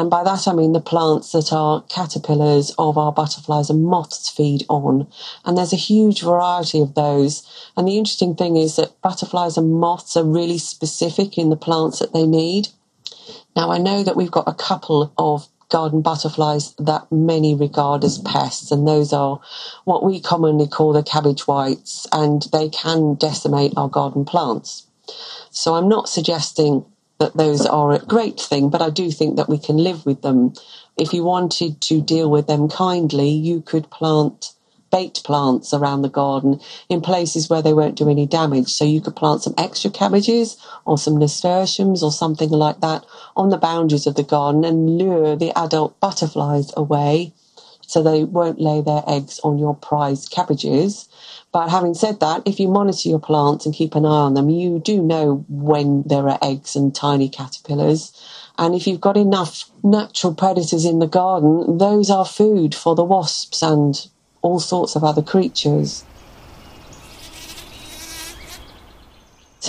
and 0.00 0.08
by 0.08 0.24
that 0.24 0.48
I 0.48 0.54
mean 0.54 0.72
the 0.72 0.80
plants 0.80 1.32
that 1.32 1.52
our 1.52 1.82
caterpillars 1.82 2.74
of 2.78 2.96
our 2.96 3.12
butterflies 3.12 3.68
and 3.68 3.84
moths 3.84 4.30
feed 4.30 4.64
on. 4.70 5.06
And 5.44 5.58
there's 5.58 5.74
a 5.74 5.76
huge 5.76 6.22
variety 6.22 6.80
of 6.80 6.94
those. 6.94 7.46
And 7.76 7.86
the 7.86 7.98
interesting 7.98 8.34
thing 8.34 8.56
is 8.56 8.76
that 8.76 8.98
butterflies 9.02 9.58
and 9.58 9.74
moths 9.74 10.16
are 10.16 10.24
really 10.24 10.56
specific 10.56 11.36
in 11.36 11.50
the 11.50 11.56
plants 11.56 11.98
that 11.98 12.14
they 12.14 12.26
need. 12.26 12.68
Now 13.54 13.70
I 13.70 13.76
know 13.76 14.02
that 14.02 14.16
we've 14.16 14.30
got 14.30 14.48
a 14.48 14.54
couple 14.54 15.12
of 15.18 15.46
garden 15.68 16.00
butterflies 16.00 16.72
that 16.78 17.06
many 17.12 17.54
regard 17.54 18.02
as 18.02 18.18
pests, 18.20 18.72
and 18.72 18.88
those 18.88 19.12
are 19.12 19.38
what 19.84 20.02
we 20.02 20.18
commonly 20.18 20.66
call 20.66 20.94
the 20.94 21.02
cabbage 21.02 21.46
whites, 21.46 22.06
and 22.10 22.46
they 22.52 22.70
can 22.70 23.16
decimate 23.16 23.74
our 23.76 23.88
garden 23.90 24.24
plants. 24.24 24.86
So 25.50 25.74
I'm 25.74 25.88
not 25.88 26.08
suggesting 26.08 26.86
that 27.20 27.36
those 27.36 27.66
are 27.66 27.92
a 27.92 28.00
great 28.00 28.40
thing, 28.40 28.70
but 28.70 28.82
I 28.82 28.90
do 28.90 29.10
think 29.12 29.36
that 29.36 29.48
we 29.48 29.58
can 29.58 29.76
live 29.76 30.04
with 30.06 30.22
them. 30.22 30.54
If 30.96 31.12
you 31.12 31.22
wanted 31.22 31.80
to 31.82 32.00
deal 32.00 32.30
with 32.30 32.48
them 32.48 32.68
kindly, 32.68 33.30
you 33.30 33.60
could 33.62 33.90
plant 33.90 34.54
bait 34.90 35.22
plants 35.24 35.72
around 35.72 36.02
the 36.02 36.08
garden 36.08 36.60
in 36.88 37.00
places 37.00 37.48
where 37.48 37.62
they 37.62 37.72
won't 37.72 37.96
do 37.96 38.08
any 38.08 38.26
damage. 38.26 38.72
So 38.72 38.84
you 38.84 39.00
could 39.00 39.14
plant 39.14 39.42
some 39.42 39.54
extra 39.56 39.90
cabbages 39.90 40.56
or 40.84 40.98
some 40.98 41.18
nasturtiums 41.18 42.02
or 42.02 42.10
something 42.10 42.50
like 42.50 42.80
that 42.80 43.06
on 43.36 43.50
the 43.50 43.58
boundaries 43.58 44.08
of 44.08 44.16
the 44.16 44.24
garden 44.24 44.64
and 44.64 44.98
lure 44.98 45.36
the 45.36 45.56
adult 45.56 46.00
butterflies 46.00 46.72
away 46.76 47.32
so 47.86 48.02
they 48.02 48.24
won't 48.24 48.60
lay 48.60 48.80
their 48.80 49.04
eggs 49.06 49.40
on 49.44 49.58
your 49.58 49.74
prized 49.74 50.30
cabbages. 50.30 51.08
But 51.52 51.68
having 51.68 51.94
said 51.94 52.20
that, 52.20 52.42
if 52.44 52.60
you 52.60 52.68
monitor 52.68 53.08
your 53.08 53.18
plants 53.18 53.66
and 53.66 53.74
keep 53.74 53.94
an 53.96 54.06
eye 54.06 54.08
on 54.08 54.34
them, 54.34 54.50
you 54.50 54.78
do 54.78 55.02
know 55.02 55.44
when 55.48 56.02
there 56.04 56.28
are 56.28 56.38
eggs 56.40 56.76
and 56.76 56.94
tiny 56.94 57.28
caterpillars. 57.28 58.12
And 58.56 58.74
if 58.74 58.86
you've 58.86 59.00
got 59.00 59.16
enough 59.16 59.68
natural 59.82 60.34
predators 60.34 60.84
in 60.84 61.00
the 61.00 61.08
garden, 61.08 61.78
those 61.78 62.08
are 62.10 62.24
food 62.24 62.74
for 62.74 62.94
the 62.94 63.04
wasps 63.04 63.62
and 63.62 64.06
all 64.42 64.60
sorts 64.60 64.94
of 64.94 65.02
other 65.02 65.22
creatures. 65.22 66.04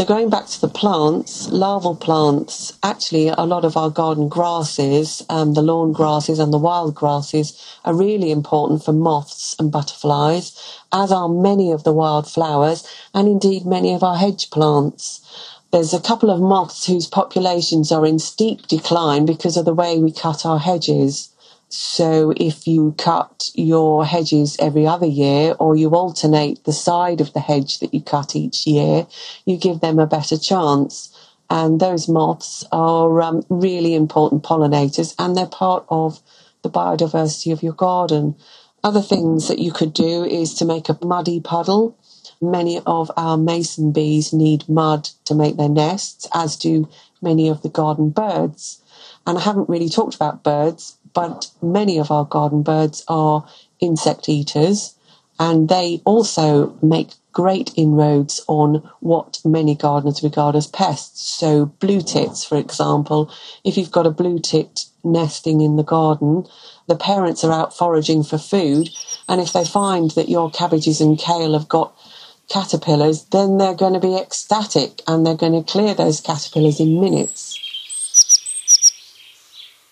So 0.02 0.08
going 0.08 0.32
back 0.32 0.48
to 0.48 0.60
the 0.60 0.68
plants, 0.68 1.48
larval 1.50 1.96
plants, 1.96 2.74
actually 2.82 3.28
a 3.28 3.44
lot 3.44 3.64
of 3.64 3.78
our 3.78 3.92
garden 3.92 4.30
grasses, 4.30 5.24
um, 5.30 5.54
the 5.54 5.62
lawn 5.62 5.94
grasses 5.94 6.40
and 6.40 6.52
the 6.52 6.58
wild 6.58 6.96
grasses 6.96 7.54
are 7.86 7.94
really 7.94 8.32
important 8.32 8.84
for 8.84 8.94
moths 8.94 9.56
and 9.60 9.72
butterflies, 9.72 10.58
as 10.92 11.12
are 11.12 11.30
many 11.30 11.72
of 11.72 11.84
the 11.84 11.94
wild 11.94 12.28
flowers 12.28 12.84
and 13.14 13.28
indeed 13.28 13.64
many 13.64 13.94
of 13.94 14.02
our 14.02 14.16
hedge 14.16 14.50
plants. 14.50 15.22
There's 15.70 15.94
a 15.94 16.02
couple 16.02 16.32
of 16.32 16.42
moths 16.42 16.88
whose 16.88 17.06
populations 17.06 17.92
are 17.92 18.04
in 18.04 18.18
steep 18.18 18.66
decline 18.66 19.28
because 19.28 19.56
of 19.56 19.66
the 19.66 19.76
way 19.76 20.00
we 20.00 20.12
cut 20.12 20.48
our 20.48 20.58
hedges. 20.58 21.31
So 21.74 22.34
if 22.36 22.68
you 22.68 22.94
cut 22.98 23.50
your 23.54 24.06
hedges 24.06 24.58
every 24.60 24.86
other 24.86 25.06
year 25.06 25.56
or 25.58 25.78
you 25.78 25.90
alternate 25.96 26.66
the 26.66 26.74
side 26.74 27.22
of 27.22 27.32
the 27.32 27.40
hedge 27.40 27.80
that 27.80 27.94
you 27.94 28.02
cut 28.02 28.36
each 28.36 28.68
year, 28.68 29.08
you 29.46 29.56
give 29.56 29.80
them 29.80 29.98
a 29.98 30.06
better 30.06 30.38
chance. 30.38 31.16
And 31.50 31.80
those 31.80 32.10
moths 32.10 32.66
are 32.74 33.22
um, 33.22 33.46
really 33.48 33.96
important 33.96 34.44
pollinators 34.44 35.16
and 35.18 35.36
they're 35.36 35.46
part 35.46 35.86
of 35.88 36.22
the 36.62 36.70
biodiversity 36.70 37.54
of 37.54 37.64
your 37.64 37.74
garden. 37.74 38.36
Other 38.84 39.02
things 39.02 39.48
that 39.48 39.60
you 39.60 39.72
could 39.72 39.94
do 39.94 40.26
is 40.26 40.54
to 40.56 40.66
make 40.66 40.90
a 40.90 40.98
muddy 41.06 41.40
puddle. 41.40 41.98
Many 42.42 42.82
of 42.86 43.10
our 43.16 43.38
mason 43.38 43.94
bees 43.94 44.34
need 44.34 44.68
mud 44.68 45.06
to 45.24 45.36
make 45.36 45.56
their 45.56 45.70
nests, 45.70 46.28
as 46.34 46.58
do 46.58 46.90
many 47.22 47.48
of 47.48 47.62
the 47.62 47.70
garden 47.70 48.10
birds. 48.10 48.82
And 49.26 49.38
I 49.38 49.42
haven't 49.42 49.70
really 49.70 49.90
talked 49.90 50.16
about 50.16 50.44
birds, 50.44 50.98
but 51.14 51.50
many 51.62 52.00
of 52.00 52.12
our 52.12 52.26
garden 52.26 52.64
birds 52.64 53.04
are 53.08 53.48
insect 53.80 54.30
eaters 54.30 54.96
and 55.40 55.70
they 55.70 56.02
also 56.06 56.78
make 56.84 57.14
great 57.32 57.72
inroads 57.76 58.42
on 58.48 58.88
what 59.00 59.40
many 59.44 59.74
gardeners 59.74 60.22
regard 60.22 60.56
as 60.56 60.68
pests. 60.68 61.22
So, 61.22 61.66
blue 61.66 62.02
tits, 62.02 62.44
for 62.44 62.58
example, 62.58 63.32
if 63.64 63.76
you've 63.76 63.92
got 63.92 64.06
a 64.06 64.12
blue 64.12 64.38
tit 64.38 64.86
nesting 65.04 65.62
in 65.62 65.78
the 65.78 65.84
garden, 65.84 66.46
the 66.88 66.96
parents 66.96 67.44
are 67.44 67.52
out 67.52 67.76
foraging 67.76 68.24
for 68.24 68.38
food, 68.38 68.90
and 69.28 69.42
if 69.42 69.52
they 69.52 69.66
find 69.66 70.12
that 70.12 70.30
your 70.30 70.52
cabbages 70.52 71.02
and 71.02 71.18
kale 71.18 71.54
have 71.54 71.68
got 71.68 71.96
caterpillars, 72.48 73.24
then 73.32 73.58
they're 73.58 73.74
going 73.74 73.94
to 73.94 74.00
be 74.00 74.16
ecstatic 74.16 75.02
and 75.08 75.26
they're 75.26 75.36
going 75.36 75.54
to 75.54 75.72
clear 75.72 75.96
those 75.96 76.22
caterpillars 76.22 76.80
in 76.80 77.00
minutes 77.00 77.51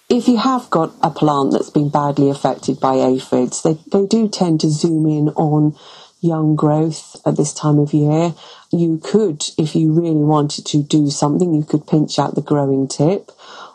if 0.09 0.27
you 0.27 0.37
have 0.37 0.69
got 0.71 0.93
a 1.03 1.11
plant 1.11 1.51
that's 1.53 1.69
been 1.69 1.89
badly 1.89 2.29
affected 2.29 2.79
by 2.79 2.95
aphids, 2.95 3.61
they, 3.61 3.77
they 3.91 4.07
do 4.07 4.27
tend 4.27 4.59
to 4.61 4.69
zoom 4.69 5.05
in 5.05 5.29
on 5.29 5.75
young 6.19 6.55
growth 6.55 7.15
at 7.25 7.37
this 7.37 7.53
time 7.53 7.79
of 7.79 7.93
year. 7.93 8.33
You 8.71 8.99
could, 9.03 9.45
if 9.57 9.75
you 9.75 9.93
really 9.93 10.15
wanted 10.15 10.65
to 10.67 10.83
do 10.83 11.09
something, 11.11 11.53
you 11.53 11.63
could 11.63 11.87
pinch 11.87 12.19
out 12.19 12.35
the 12.35 12.41
growing 12.41 12.87
tip 12.87 13.31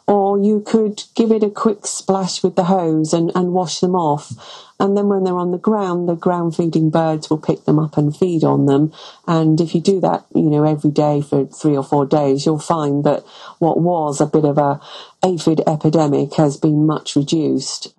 or 0.06 0.38
you 0.38 0.60
could 0.60 1.02
give 1.14 1.32
it 1.32 1.42
a 1.42 1.50
quick 1.50 1.86
splash 1.86 2.42
with 2.42 2.56
the 2.56 2.64
hose 2.64 3.14
and, 3.14 3.32
and 3.34 3.52
wash 3.52 3.80
them 3.80 3.94
off. 3.94 4.32
And 4.78 4.96
then 4.96 5.08
when 5.08 5.24
they're 5.24 5.38
on 5.38 5.52
the 5.52 5.58
ground, 5.58 6.08
the 6.08 6.14
ground 6.14 6.56
feeding 6.56 6.90
birds 6.90 7.30
will 7.30 7.38
pick 7.38 7.64
them 7.64 7.78
up 7.78 7.96
and 7.96 8.14
feed 8.14 8.44
on 8.44 8.66
them. 8.66 8.92
And 9.26 9.60
if 9.60 9.74
you 9.74 9.80
do 9.80 10.00
that, 10.00 10.26
you 10.34 10.42
know, 10.42 10.64
every 10.64 10.90
day 10.90 11.22
for 11.22 11.46
three 11.46 11.76
or 11.76 11.84
four 11.84 12.04
days, 12.04 12.44
you'll 12.44 12.58
find 12.58 13.04
that 13.04 13.24
what 13.60 13.80
was 13.80 14.20
a 14.20 14.26
bit 14.26 14.44
of 14.44 14.58
a 14.58 14.80
aphid 15.24 15.62
epidemic 15.66 16.34
has 16.34 16.56
been 16.56 16.86
much 16.86 17.16
reduced. 17.16 17.94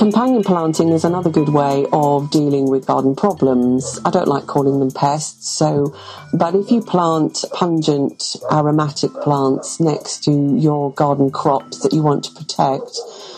Companion 0.00 0.42
planting 0.42 0.88
is 0.88 1.04
another 1.04 1.28
good 1.28 1.50
way 1.50 1.84
of 1.92 2.30
dealing 2.30 2.70
with 2.70 2.86
garden 2.86 3.14
problems. 3.14 4.00
I 4.02 4.10
don't 4.10 4.28
like 4.28 4.46
calling 4.46 4.80
them 4.80 4.90
pests, 4.90 5.50
so, 5.50 5.94
but 6.32 6.54
if 6.54 6.70
you 6.70 6.80
plant 6.80 7.44
pungent 7.52 8.36
aromatic 8.50 9.12
plants 9.12 9.78
next 9.78 10.24
to 10.24 10.56
your 10.56 10.90
garden 10.94 11.30
crops 11.30 11.80
that 11.80 11.92
you 11.92 12.00
want 12.00 12.24
to 12.24 12.32
protect, 12.32 12.92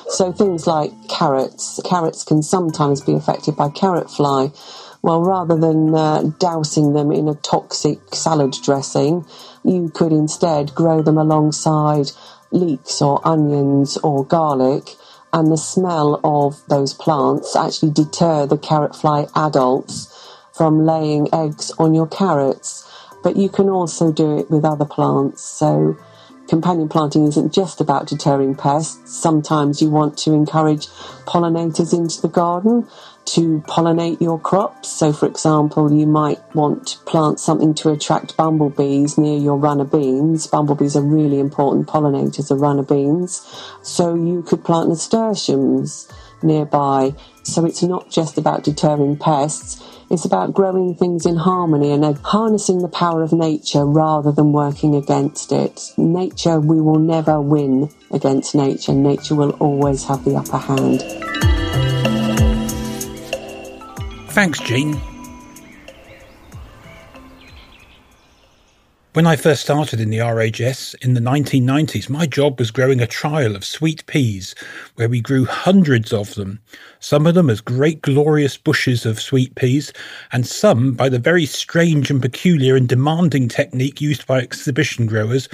so 0.09 0.31
things 0.31 0.69
like 0.69 0.93
carrots, 1.09 1.81
carrots 1.85 2.23
can 2.23 2.45
sometimes 2.45 3.01
be 3.01 3.15
affected 3.15 3.57
by 3.57 3.69
carrot 3.69 4.09
fly. 4.09 4.53
Well, 5.03 5.21
rather 5.21 5.57
than 5.57 5.93
uh, 5.93 6.31
dousing 6.39 6.93
them 6.93 7.11
in 7.11 7.27
a 7.27 7.35
toxic 7.35 7.99
salad 8.15 8.55
dressing, 8.63 9.27
you 9.65 9.91
could 9.93 10.13
instead 10.13 10.77
grow 10.77 11.03
them 11.03 11.19
alongside 11.19 12.13
leeks 12.53 13.03
or 13.03 13.21
onions 13.27 13.97
or 13.97 14.25
garlic 14.25 14.95
and 15.33 15.51
the 15.51 15.57
smell 15.57 16.21
of 16.25 16.63
those 16.69 16.93
plants 16.93 17.57
actually 17.57 17.91
deter 17.91 18.47
the 18.47 18.59
carrot 18.59 18.95
fly 18.95 19.27
adults 19.35 20.09
from 20.53 20.85
laying 20.85 21.33
eggs 21.33 21.73
on 21.79 21.95
your 21.95 22.07
carrots. 22.07 22.89
But 23.23 23.37
you 23.37 23.49
can 23.49 23.69
also 23.69 24.13
do 24.13 24.39
it 24.39 24.51
with 24.51 24.65
other 24.65 24.85
plants. 24.85 25.43
So 25.43 25.97
companion 26.49 26.89
planting 26.89 27.27
isn't 27.27 27.53
just 27.53 27.81
about 27.81 28.07
deterring 28.09 28.55
pests. 28.55 29.17
Sometimes 29.17 29.81
you 29.81 29.91
want 29.91 30.19
to 30.19 30.33
encourage 30.33 30.89
pollinators 31.27 31.95
into 31.97 32.21
the 32.21 32.29
garden 32.29 32.87
to 33.25 33.61
pollinate 33.67 34.21
your 34.21 34.39
crops. 34.39 34.91
So, 34.91 35.13
for 35.13 35.27
example, 35.27 35.93
you 35.93 36.07
might 36.07 36.41
want 36.55 36.87
to 36.89 36.99
plant 37.01 37.41
something 37.41 37.75
to 37.75 37.91
attract 37.91 38.37
bumblebees 38.37 39.17
near 39.17 39.39
your 39.39 39.57
runner 39.57 39.85
beans. 39.85 40.47
Bumblebees 40.47 40.97
are 40.97 41.03
really 41.03 41.39
important 41.39 41.89
pollinators 41.89 42.51
of 42.51 42.61
runner 42.61 42.83
beans. 42.83 43.41
So, 43.83 44.15
you 44.15 44.43
could 44.43 44.65
plant 44.65 44.89
nasturtiums 44.89 46.09
nearby. 46.43 47.15
So, 47.45 47.65
it's 47.65 47.83
not 47.83 48.11
just 48.11 48.39
about 48.39 48.65
deterring 48.65 49.17
pests, 49.17 49.83
it's 50.11 50.27
about 50.27 50.53
growing 50.53 50.95
things 50.95 51.25
in 51.25 51.37
harmony 51.37 51.91
and 51.91 52.05
harnessing 52.19 52.83
the 52.83 52.89
power 52.89 53.23
of 53.23 53.33
nature 53.33 53.87
rather 53.87 54.31
than 54.31 54.53
working 54.53 54.95
against 54.95 55.53
it. 55.53 55.93
Nature, 55.97 56.61
we 56.61 56.83
will 56.83 56.99
never 56.99 57.41
win 57.41 57.89
against 58.11 58.55
nature. 58.55 58.93
Nature 58.93 59.37
will 59.37 59.53
always 59.53 60.05
have 60.05 60.23
the 60.25 60.37
upper 60.37 60.59
hand. 60.59 61.32
Thanks, 64.33 64.61
Jean. 64.61 64.95
When 69.13 69.27
I 69.27 69.37
first 69.37 69.61
started 69.61 70.01
in 70.01 70.09
the 70.09 70.21
RHS 70.21 70.95
in 71.03 71.13
the 71.13 71.21
1990s, 71.21 72.09
my 72.09 72.25
job 72.25 72.59
was 72.59 72.71
growing 72.71 73.03
a 73.03 73.07
trial 73.07 73.55
of 73.55 73.63
sweet 73.63 74.07
peas, 74.07 74.55
where 74.95 75.11
we 75.11 75.21
grew 75.21 75.45
hundreds 75.45 76.15
of 76.15 76.35
them, 76.35 76.61
some 76.99 77.27
of 77.27 77.35
them 77.35 77.51
as 77.51 77.61
great 77.61 78.01
glorious 78.01 78.57
bushes 78.57 79.05
of 79.05 79.21
sweet 79.21 79.55
peas, 79.55 79.93
and 80.33 80.47
some 80.47 80.95
by 80.95 81.11
the 81.11 81.19
very 81.19 81.45
strange 81.45 82.11
and 82.11 82.23
peculiar 82.23 82.75
and 82.75 82.89
demanding 82.89 83.49
technique 83.49 84.01
used 84.01 84.27
by 84.27 84.39
exhibition 84.39 85.05
growers, 85.05 85.47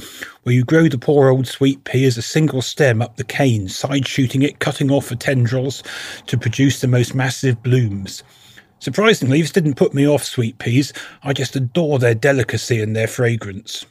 where 0.45 0.55
you 0.55 0.63
grow 0.63 0.87
the 0.87 0.99
poor 0.99 1.31
old 1.31 1.49
sweet 1.49 1.83
pea 1.83 2.05
as 2.05 2.17
a 2.17 2.23
single 2.23 2.63
stem 2.63 3.03
up 3.03 3.17
the 3.17 3.25
cane, 3.25 3.69
side 3.69 4.07
shooting 4.07 4.43
it, 4.43 4.61
cutting 4.61 4.89
off 4.89 5.09
the 5.09 5.17
tendrils 5.17 5.83
to 6.29 6.39
produce 6.39 6.81
the 6.81 6.87
most 6.87 7.13
massive 7.13 7.61
blooms. 7.65 8.23
Surprisingly, 8.81 9.41
this 9.41 9.51
didn't 9.51 9.75
put 9.75 9.93
me 9.93 10.07
off 10.07 10.23
sweet 10.23 10.59
peas. 10.59 10.93
I 11.23 11.33
just 11.33 11.57
adore 11.57 11.99
their 11.99 12.15
delicacy 12.15 12.81
and 12.81 12.95
their 12.95 13.09
fragrance. 13.09 13.85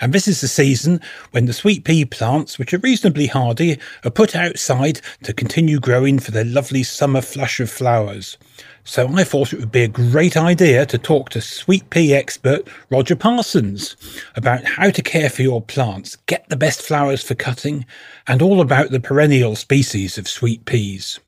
And 0.00 0.12
this 0.12 0.28
is 0.28 0.40
the 0.40 0.48
season 0.48 1.00
when 1.30 1.46
the 1.46 1.52
sweet 1.52 1.84
pea 1.84 2.04
plants, 2.04 2.58
which 2.58 2.74
are 2.74 2.78
reasonably 2.78 3.26
hardy, 3.26 3.78
are 4.04 4.10
put 4.10 4.34
outside 4.34 5.00
to 5.22 5.32
continue 5.32 5.80
growing 5.80 6.18
for 6.18 6.30
their 6.30 6.44
lovely 6.44 6.82
summer 6.82 7.20
flush 7.20 7.60
of 7.60 7.70
flowers. 7.70 8.36
So 8.84 9.08
I 9.08 9.24
thought 9.24 9.52
it 9.52 9.60
would 9.60 9.72
be 9.72 9.84
a 9.84 9.88
great 9.88 10.36
idea 10.36 10.86
to 10.86 10.98
talk 10.98 11.30
to 11.30 11.40
sweet 11.40 11.88
pea 11.90 12.14
expert 12.14 12.66
Roger 12.90 13.16
Parsons 13.16 13.96
about 14.34 14.64
how 14.64 14.90
to 14.90 15.02
care 15.02 15.30
for 15.30 15.42
your 15.42 15.62
plants, 15.62 16.16
get 16.26 16.48
the 16.48 16.56
best 16.56 16.82
flowers 16.82 17.22
for 17.22 17.34
cutting, 17.34 17.86
and 18.26 18.42
all 18.42 18.60
about 18.60 18.90
the 18.90 19.00
perennial 19.00 19.56
species 19.56 20.18
of 20.18 20.28
sweet 20.28 20.64
peas 20.64 21.20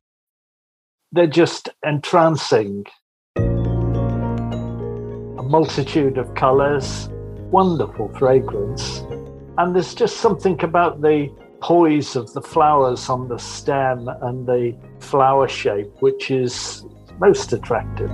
they're 1.14 1.26
just 1.28 1.68
entrancing. 1.86 2.84
A 3.36 3.42
multitude 5.44 6.18
of 6.18 6.34
colours, 6.34 7.08
wonderful 7.52 8.12
fragrance. 8.18 8.98
And 9.56 9.76
there's 9.76 9.94
just 9.94 10.16
something 10.16 10.60
about 10.64 11.02
the 11.02 11.28
poise 11.60 12.16
of 12.16 12.32
the 12.32 12.42
flowers 12.42 13.08
on 13.08 13.28
the 13.28 13.38
stem 13.38 14.08
and 14.22 14.44
the 14.44 14.76
flower 14.98 15.46
shape 15.46 15.88
which 16.00 16.32
is 16.32 16.84
most 17.20 17.52
attractive. 17.52 18.10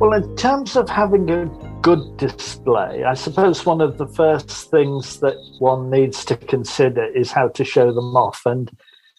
Well, 0.00 0.12
in 0.12 0.34
terms 0.34 0.74
of 0.74 0.88
having 0.88 1.30
a 1.30 1.46
good 1.82 2.16
display, 2.16 3.04
I 3.04 3.14
suppose 3.14 3.64
one 3.64 3.80
of 3.80 3.96
the 3.98 4.08
first 4.08 4.72
things 4.72 5.20
that 5.20 5.36
one 5.60 5.88
needs 5.88 6.24
to 6.24 6.36
consider 6.36 7.04
is 7.04 7.30
how 7.30 7.46
to 7.48 7.64
show 7.64 7.92
them 7.92 8.16
off. 8.16 8.42
And 8.44 8.72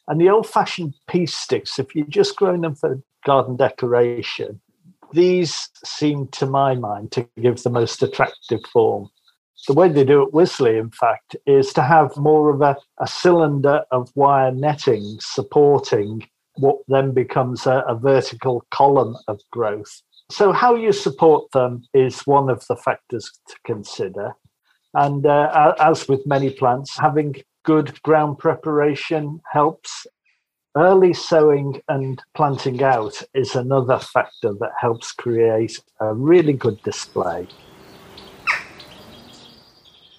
and 0.07 0.21
the 0.21 0.29
old 0.29 0.47
fashioned 0.47 0.93
pea 1.07 1.25
sticks, 1.25 1.79
if 1.79 1.95
you're 1.95 2.05
just 2.07 2.35
growing 2.35 2.61
them 2.61 2.75
for 2.75 3.01
garden 3.25 3.55
decoration, 3.55 4.61
these 5.13 5.69
seem 5.83 6.27
to 6.27 6.45
my 6.45 6.75
mind 6.75 7.11
to 7.13 7.27
give 7.41 7.63
the 7.63 7.69
most 7.69 8.03
attractive 8.03 8.61
form. 8.71 9.09
the 9.67 9.73
way 9.73 9.89
they 9.89 10.03
do 10.03 10.21
it 10.21 10.33
Wisley, 10.33 10.79
in 10.79 10.91
fact, 10.91 11.35
is 11.47 11.73
to 11.73 11.81
have 11.81 12.15
more 12.17 12.53
of 12.53 12.61
a, 12.61 12.75
a 12.99 13.07
cylinder 13.07 13.81
of 13.91 14.11
wire 14.15 14.51
netting 14.51 15.17
supporting 15.19 16.27
what 16.57 16.77
then 16.87 17.11
becomes 17.11 17.65
a, 17.65 17.83
a 17.87 17.95
vertical 17.95 18.65
column 18.71 19.15
of 19.27 19.41
growth. 19.51 20.01
So, 20.29 20.51
how 20.51 20.75
you 20.75 20.91
support 20.91 21.51
them 21.51 21.83
is 21.93 22.21
one 22.21 22.49
of 22.49 22.65
the 22.67 22.75
factors 22.75 23.31
to 23.47 23.55
consider. 23.65 24.33
And 24.93 25.25
uh, 25.25 25.73
as 25.79 26.07
with 26.07 26.25
many 26.25 26.49
plants, 26.49 26.97
having 26.97 27.35
good 27.65 28.01
ground 28.04 28.39
preparation 28.39 29.41
helps. 29.51 30.08
Early 30.78 31.13
sowing 31.13 31.82
and 31.89 32.21
planting 32.34 32.84
out 32.84 33.21
is 33.34 33.56
another 33.56 33.97
factor 33.99 34.54
that 34.54 34.71
helps 34.80 35.12
create 35.12 35.82
a 35.99 36.13
really 36.13 36.54
good 36.54 36.82
display. 36.84 37.47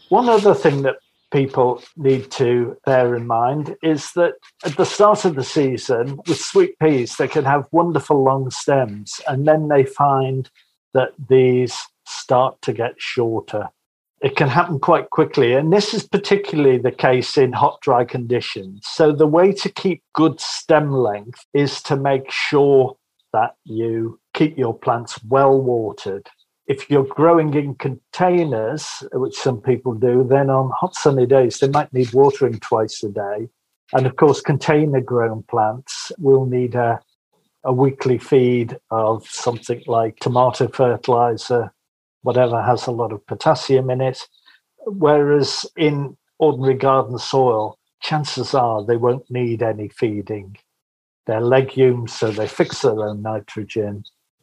One 0.09 0.29
other 0.29 0.55
thing 0.55 0.83
that 0.83 0.97
people 1.33 1.83
need 1.97 2.31
to 2.33 2.77
bear 2.87 3.17
in 3.17 3.27
mind 3.27 3.77
is 3.83 4.13
that 4.13 4.35
at 4.65 4.77
the 4.77 4.85
start 4.85 5.25
of 5.25 5.35
the 5.35 5.45
season, 5.45 6.19
with 6.27 6.41
sweet 6.41 6.79
peas, 6.79 7.17
they 7.17 7.29
can 7.29 7.45
have 7.45 7.69
wonderful 7.73 8.23
long 8.23 8.51
stems, 8.51 9.21
and 9.29 9.47
then 9.47 9.69
they 9.69 9.85
find 9.85 10.49
that 10.95 11.11
these 11.29 11.77
start 12.07 12.61
to 12.63 12.73
get 12.73 12.95
shorter. 12.99 13.69
It 14.27 14.35
can 14.35 14.49
happen 14.49 14.81
quite 14.81 15.11
quickly, 15.11 15.53
and 15.53 15.73
this 15.73 15.95
is 15.95 16.07
particularly 16.07 16.79
the 16.79 16.91
case 16.91 17.37
in 17.39 17.53
hot, 17.53 17.79
dry 17.81 18.05
conditions. 18.05 18.81
So, 18.85 19.13
the 19.13 19.27
way 19.27 19.53
to 19.53 19.69
keep 19.69 20.03
good 20.15 20.41
stem 20.41 20.91
length 20.91 21.45
is 21.55 21.81
to 21.83 21.97
make 21.97 22.31
sure 22.31 22.97
that 23.33 23.55
you 23.65 24.19
keep 24.35 24.59
your 24.59 24.77
plants 24.77 25.23
well 25.23 25.57
watered 25.61 26.29
if 26.67 26.91
you're 26.91 27.05
growing 27.05 27.55
in 27.55 27.75
containers, 27.77 28.87
which 29.13 29.37
some 29.37 29.61
people 29.61 29.95
do, 29.95 30.27
then 30.29 30.51
on 30.51 30.71
hot 30.77 30.95
sunny 30.95 31.27
days, 31.27 31.59
they 31.59 31.69
might 31.69 31.93
need 31.93 32.13
watering 32.13 32.59
twice 32.59 33.03
a 33.05 33.09
day. 33.09 33.49
And 33.93 34.07
of 34.07 34.17
course, 34.17 34.41
container 34.41 35.01
grown 35.01 35.45
plants 35.45 36.11
will 36.19 36.45
need 36.45 36.75
a, 36.75 37.01
a 37.63 37.73
weekly 37.73 38.19
feed 38.19 38.77
of 38.91 39.27
something 39.29 39.83
like 39.87 40.17
tomato 40.17 40.67
fertilizer, 40.67 41.73
whatever 42.27 42.61
has 42.61 42.89
a 42.89 42.91
lot 42.91 43.13
of 43.13 43.25
potassium 43.29 43.89
in 43.89 44.01
it. 44.01 44.19
Whereas 44.85 45.65
in 45.77 46.17
ordinary 46.41 46.75
garden 46.75 47.19
soil, 47.19 47.79
chances 48.03 48.53
are 48.53 48.85
they 48.85 48.97
won't 48.97 49.31
need 49.31 49.63
any 49.63 49.89
feeding. 49.89 50.57
They're 51.27 51.41
legumes, 51.41 52.13
so 52.13 52.33
they 52.33 52.49
fix 52.49 52.83
their 52.83 52.99
own 52.99 53.23
nitrogen, 53.23 54.03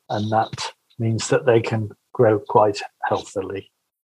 and 0.10 0.32
that 0.32 0.72
means 0.98 1.28
that 1.28 1.46
they 1.46 1.60
can 1.60 1.92
grow 2.14 2.40
quite 2.40 2.80
healthily. 3.04 3.70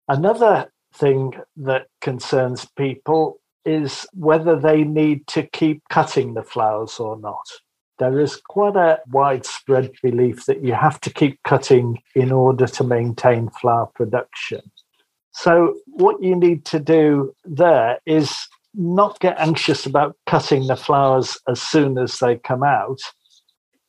Another 0.07 0.71
thing 0.93 1.33
that 1.57 1.87
concerns 2.01 2.67
people 2.77 3.39
is 3.65 4.05
whether 4.13 4.59
they 4.59 4.83
need 4.83 5.25
to 5.27 5.41
keep 5.41 5.81
cutting 5.89 6.35
the 6.35 6.43
flowers 6.43 6.99
or 6.99 7.17
not. 7.17 7.47
There 7.97 8.19
is 8.19 8.35
quite 8.35 8.75
a 8.75 8.99
widespread 9.11 9.91
belief 10.03 10.45
that 10.45 10.63
you 10.63 10.73
have 10.73 10.99
to 11.01 11.09
keep 11.09 11.41
cutting 11.43 12.01
in 12.13 12.31
order 12.31 12.67
to 12.67 12.83
maintain 12.83 13.49
flower 13.49 13.87
production. 13.95 14.61
So, 15.31 15.75
what 15.85 16.21
you 16.21 16.35
need 16.35 16.65
to 16.65 16.79
do 16.79 17.33
there 17.43 17.99
is 18.05 18.35
not 18.73 19.19
get 19.19 19.39
anxious 19.39 19.85
about 19.85 20.17
cutting 20.25 20.67
the 20.67 20.75
flowers 20.75 21.37
as 21.47 21.61
soon 21.61 21.97
as 21.97 22.17
they 22.19 22.37
come 22.37 22.63
out, 22.63 22.99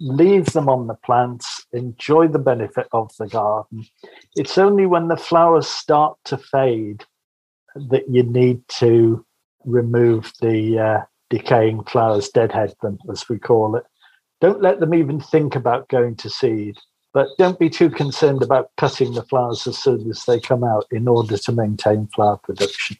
leave 0.00 0.46
them 0.46 0.68
on 0.68 0.86
the 0.86 0.94
plants, 0.94 1.66
enjoy 1.72 2.28
the 2.28 2.38
benefit 2.38 2.86
of 2.92 3.10
the 3.18 3.26
garden. 3.26 3.84
It's 4.36 4.58
only 4.58 4.86
when 4.86 5.08
the 5.08 5.16
flowers 5.16 5.66
start 5.66 6.16
to 6.26 6.38
fade 6.38 7.04
that 7.74 8.08
you 8.08 8.22
need 8.22 8.62
to 8.78 9.24
remove 9.64 10.32
the 10.40 10.78
uh, 10.78 11.04
decaying 11.30 11.84
flowers, 11.84 12.28
deadhead 12.28 12.74
them, 12.82 12.98
as 13.10 13.28
we 13.28 13.38
call 13.38 13.76
it. 13.76 13.84
Don't 14.40 14.62
let 14.62 14.80
them 14.80 14.94
even 14.94 15.20
think 15.20 15.56
about 15.56 15.88
going 15.88 16.16
to 16.16 16.30
seed, 16.30 16.76
but 17.14 17.28
don't 17.38 17.58
be 17.58 17.70
too 17.70 17.90
concerned 17.90 18.42
about 18.42 18.70
cutting 18.76 19.14
the 19.14 19.22
flowers 19.22 19.66
as 19.66 19.78
soon 19.78 20.08
as 20.10 20.24
they 20.24 20.38
come 20.38 20.62
out 20.62 20.86
in 20.90 21.08
order 21.08 21.38
to 21.38 21.52
maintain 21.52 22.08
flower 22.14 22.36
production. 22.36 22.96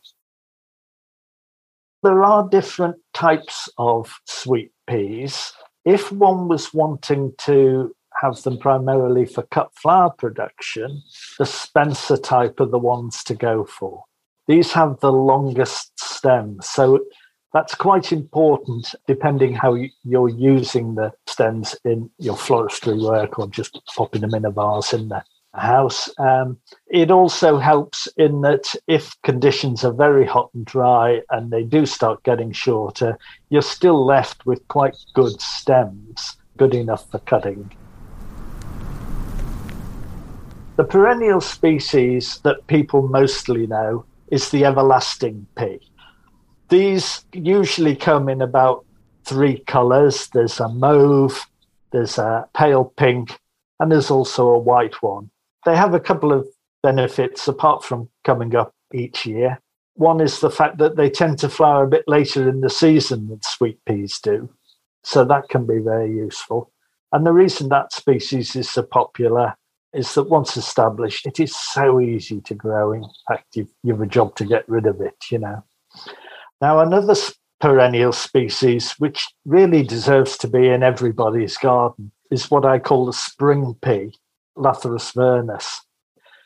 There 2.02 2.24
are 2.24 2.48
different 2.48 2.96
types 3.12 3.68
of 3.78 4.20
sweet 4.24 4.72
peas 4.88 5.52
if 5.86 6.10
one 6.10 6.48
was 6.48 6.74
wanting 6.74 7.32
to 7.38 7.94
have 8.20 8.42
them 8.42 8.58
primarily 8.58 9.24
for 9.24 9.44
cut 9.44 9.70
flower 9.76 10.10
production, 10.10 11.00
the 11.38 11.46
Spencer 11.46 12.16
type 12.16 12.58
are 12.58 12.66
the 12.66 12.78
ones 12.78 13.22
to 13.22 13.34
go 13.34 13.64
for. 13.64 14.02
These 14.48 14.72
have 14.72 14.98
the 14.98 15.12
longest 15.12 15.92
stems, 15.96 16.68
so 16.68 17.04
that's 17.56 17.74
quite 17.74 18.12
important 18.12 18.94
depending 19.06 19.54
how 19.54 19.74
you're 20.04 20.28
using 20.28 20.94
the 20.94 21.10
stems 21.26 21.74
in 21.86 22.10
your 22.18 22.36
floristry 22.36 23.02
work 23.02 23.38
or 23.38 23.46
just 23.46 23.80
popping 23.96 24.20
them 24.20 24.34
in 24.34 24.44
a 24.44 24.50
vase 24.50 24.92
in 24.92 25.08
the 25.08 25.24
house. 25.54 26.10
Um, 26.18 26.58
it 26.88 27.10
also 27.10 27.56
helps 27.56 28.08
in 28.18 28.42
that 28.42 28.74
if 28.88 29.16
conditions 29.22 29.84
are 29.84 29.94
very 29.94 30.26
hot 30.26 30.50
and 30.52 30.66
dry 30.66 31.22
and 31.30 31.50
they 31.50 31.62
do 31.62 31.86
start 31.86 32.22
getting 32.24 32.52
shorter, 32.52 33.16
you're 33.48 33.62
still 33.62 34.04
left 34.04 34.44
with 34.44 34.68
quite 34.68 34.98
good 35.14 35.40
stems, 35.40 36.36
good 36.58 36.74
enough 36.74 37.10
for 37.10 37.20
cutting. 37.20 37.72
The 40.76 40.84
perennial 40.84 41.40
species 41.40 42.38
that 42.40 42.66
people 42.66 43.08
mostly 43.08 43.66
know 43.66 44.04
is 44.30 44.50
the 44.50 44.66
everlasting 44.66 45.46
pea. 45.56 45.80
These 46.68 47.24
usually 47.32 47.96
come 47.96 48.28
in 48.28 48.42
about 48.42 48.84
three 49.24 49.58
colours 49.66 50.28
there's 50.28 50.60
a 50.60 50.68
mauve, 50.68 51.46
there's 51.90 52.16
a 52.18 52.48
pale 52.54 52.92
pink, 52.96 53.38
and 53.80 53.90
there's 53.90 54.10
also 54.10 54.48
a 54.48 54.58
white 54.58 55.02
one 55.02 55.30
they 55.66 55.76
have 55.76 55.92
a 55.92 56.00
couple 56.00 56.32
of 56.32 56.46
benefits 56.82 57.46
apart 57.48 57.84
from 57.84 58.08
coming 58.24 58.54
up 58.54 58.72
each 58.94 59.26
year. 59.26 59.60
One 59.94 60.20
is 60.20 60.40
the 60.40 60.50
fact 60.50 60.78
that 60.78 60.96
they 60.96 61.10
tend 61.10 61.38
to 61.40 61.48
flower 61.48 61.84
a 61.84 61.88
bit 61.88 62.04
later 62.06 62.48
in 62.48 62.60
the 62.60 62.70
season 62.70 63.28
than 63.28 63.40
sweet 63.42 63.78
peas 63.84 64.20
do. 64.20 64.48
So 65.02 65.24
that 65.24 65.48
can 65.48 65.66
be 65.66 65.78
very 65.78 66.10
useful. 66.10 66.70
And 67.12 67.26
the 67.26 67.32
reason 67.32 67.68
that 67.70 67.92
species 67.92 68.54
is 68.54 68.70
so 68.70 68.82
popular 68.82 69.54
is 69.92 70.14
that 70.14 70.30
once 70.30 70.56
established, 70.56 71.26
it 71.26 71.40
is 71.40 71.56
so 71.56 72.00
easy 72.00 72.40
to 72.42 72.54
grow. 72.54 72.92
In 72.92 73.04
fact, 73.28 73.56
you've, 73.56 73.72
you've 73.82 74.00
a 74.00 74.06
job 74.06 74.36
to 74.36 74.44
get 74.44 74.68
rid 74.68 74.86
of 74.86 75.00
it, 75.00 75.16
you 75.30 75.38
know. 75.38 75.64
Now, 76.60 76.80
another 76.80 77.14
perennial 77.60 78.12
species, 78.12 78.92
which 78.98 79.26
really 79.44 79.82
deserves 79.82 80.38
to 80.38 80.48
be 80.48 80.68
in 80.68 80.82
everybody's 80.82 81.56
garden, 81.56 82.12
is 82.30 82.50
what 82.50 82.64
I 82.64 82.78
call 82.78 83.06
the 83.06 83.12
spring 83.12 83.76
pea. 83.82 84.12
Lathyrus 84.56 85.14
vernus. 85.14 85.80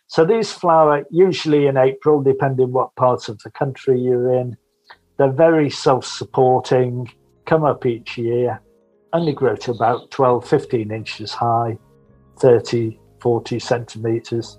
So 0.09 0.25
these 0.25 0.53
flower 0.53 1.05
usually 1.11 1.67
in 1.69 1.77
April, 1.77 2.21
depending 2.23 2.73
what 2.73 2.95
part 2.97 3.29
of 3.29 3.39
the 3.45 3.51
country 3.51 4.01
you're 4.01 4.35
in. 4.35 4.57
They're 5.17 5.31
very 5.31 5.71
self-supporting, 5.71 7.13
come 7.47 7.63
up 7.63 7.87
each 7.87 8.19
year, 8.19 8.61
only 9.13 9.33
grow 9.33 9.55
to 9.57 9.71
about 9.71 10.11
12, 10.11 10.49
15 10.49 10.91
inches 10.91 11.33
high, 11.33 11.79
30, 12.41 12.99
40 13.21 13.59
centimeters. 13.61 14.59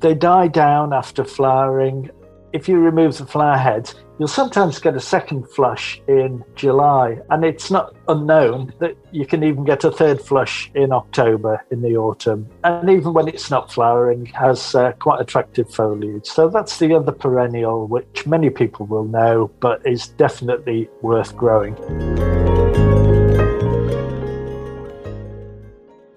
They 0.00 0.14
die 0.14 0.48
down 0.48 0.92
after 0.92 1.24
flowering. 1.24 2.10
If 2.52 2.68
you 2.68 2.78
remove 2.78 3.18
the 3.18 3.26
flower 3.26 3.56
heads, 3.56 3.94
You'll 4.20 4.28
sometimes 4.28 4.78
get 4.78 4.94
a 4.94 5.00
second 5.00 5.48
flush 5.48 5.98
in 6.06 6.44
July, 6.54 7.18
and 7.30 7.42
it's 7.42 7.70
not 7.70 7.96
unknown 8.06 8.70
that 8.78 8.94
you 9.12 9.24
can 9.24 9.42
even 9.42 9.64
get 9.64 9.82
a 9.82 9.90
third 9.90 10.20
flush 10.20 10.70
in 10.74 10.92
October 10.92 11.64
in 11.70 11.80
the 11.80 11.96
autumn. 11.96 12.46
And 12.62 12.90
even 12.90 13.14
when 13.14 13.28
it's 13.28 13.50
not 13.50 13.72
flowering, 13.72 14.26
has 14.26 14.74
uh, 14.74 14.92
quite 14.98 15.22
attractive 15.22 15.72
foliage. 15.72 16.26
So 16.26 16.50
that's 16.50 16.78
the 16.78 16.92
other 16.92 17.12
perennial, 17.12 17.86
which 17.86 18.26
many 18.26 18.50
people 18.50 18.84
will 18.84 19.06
know, 19.06 19.50
but 19.58 19.80
is 19.86 20.08
definitely 20.08 20.90
worth 21.00 21.34
growing. 21.34 21.72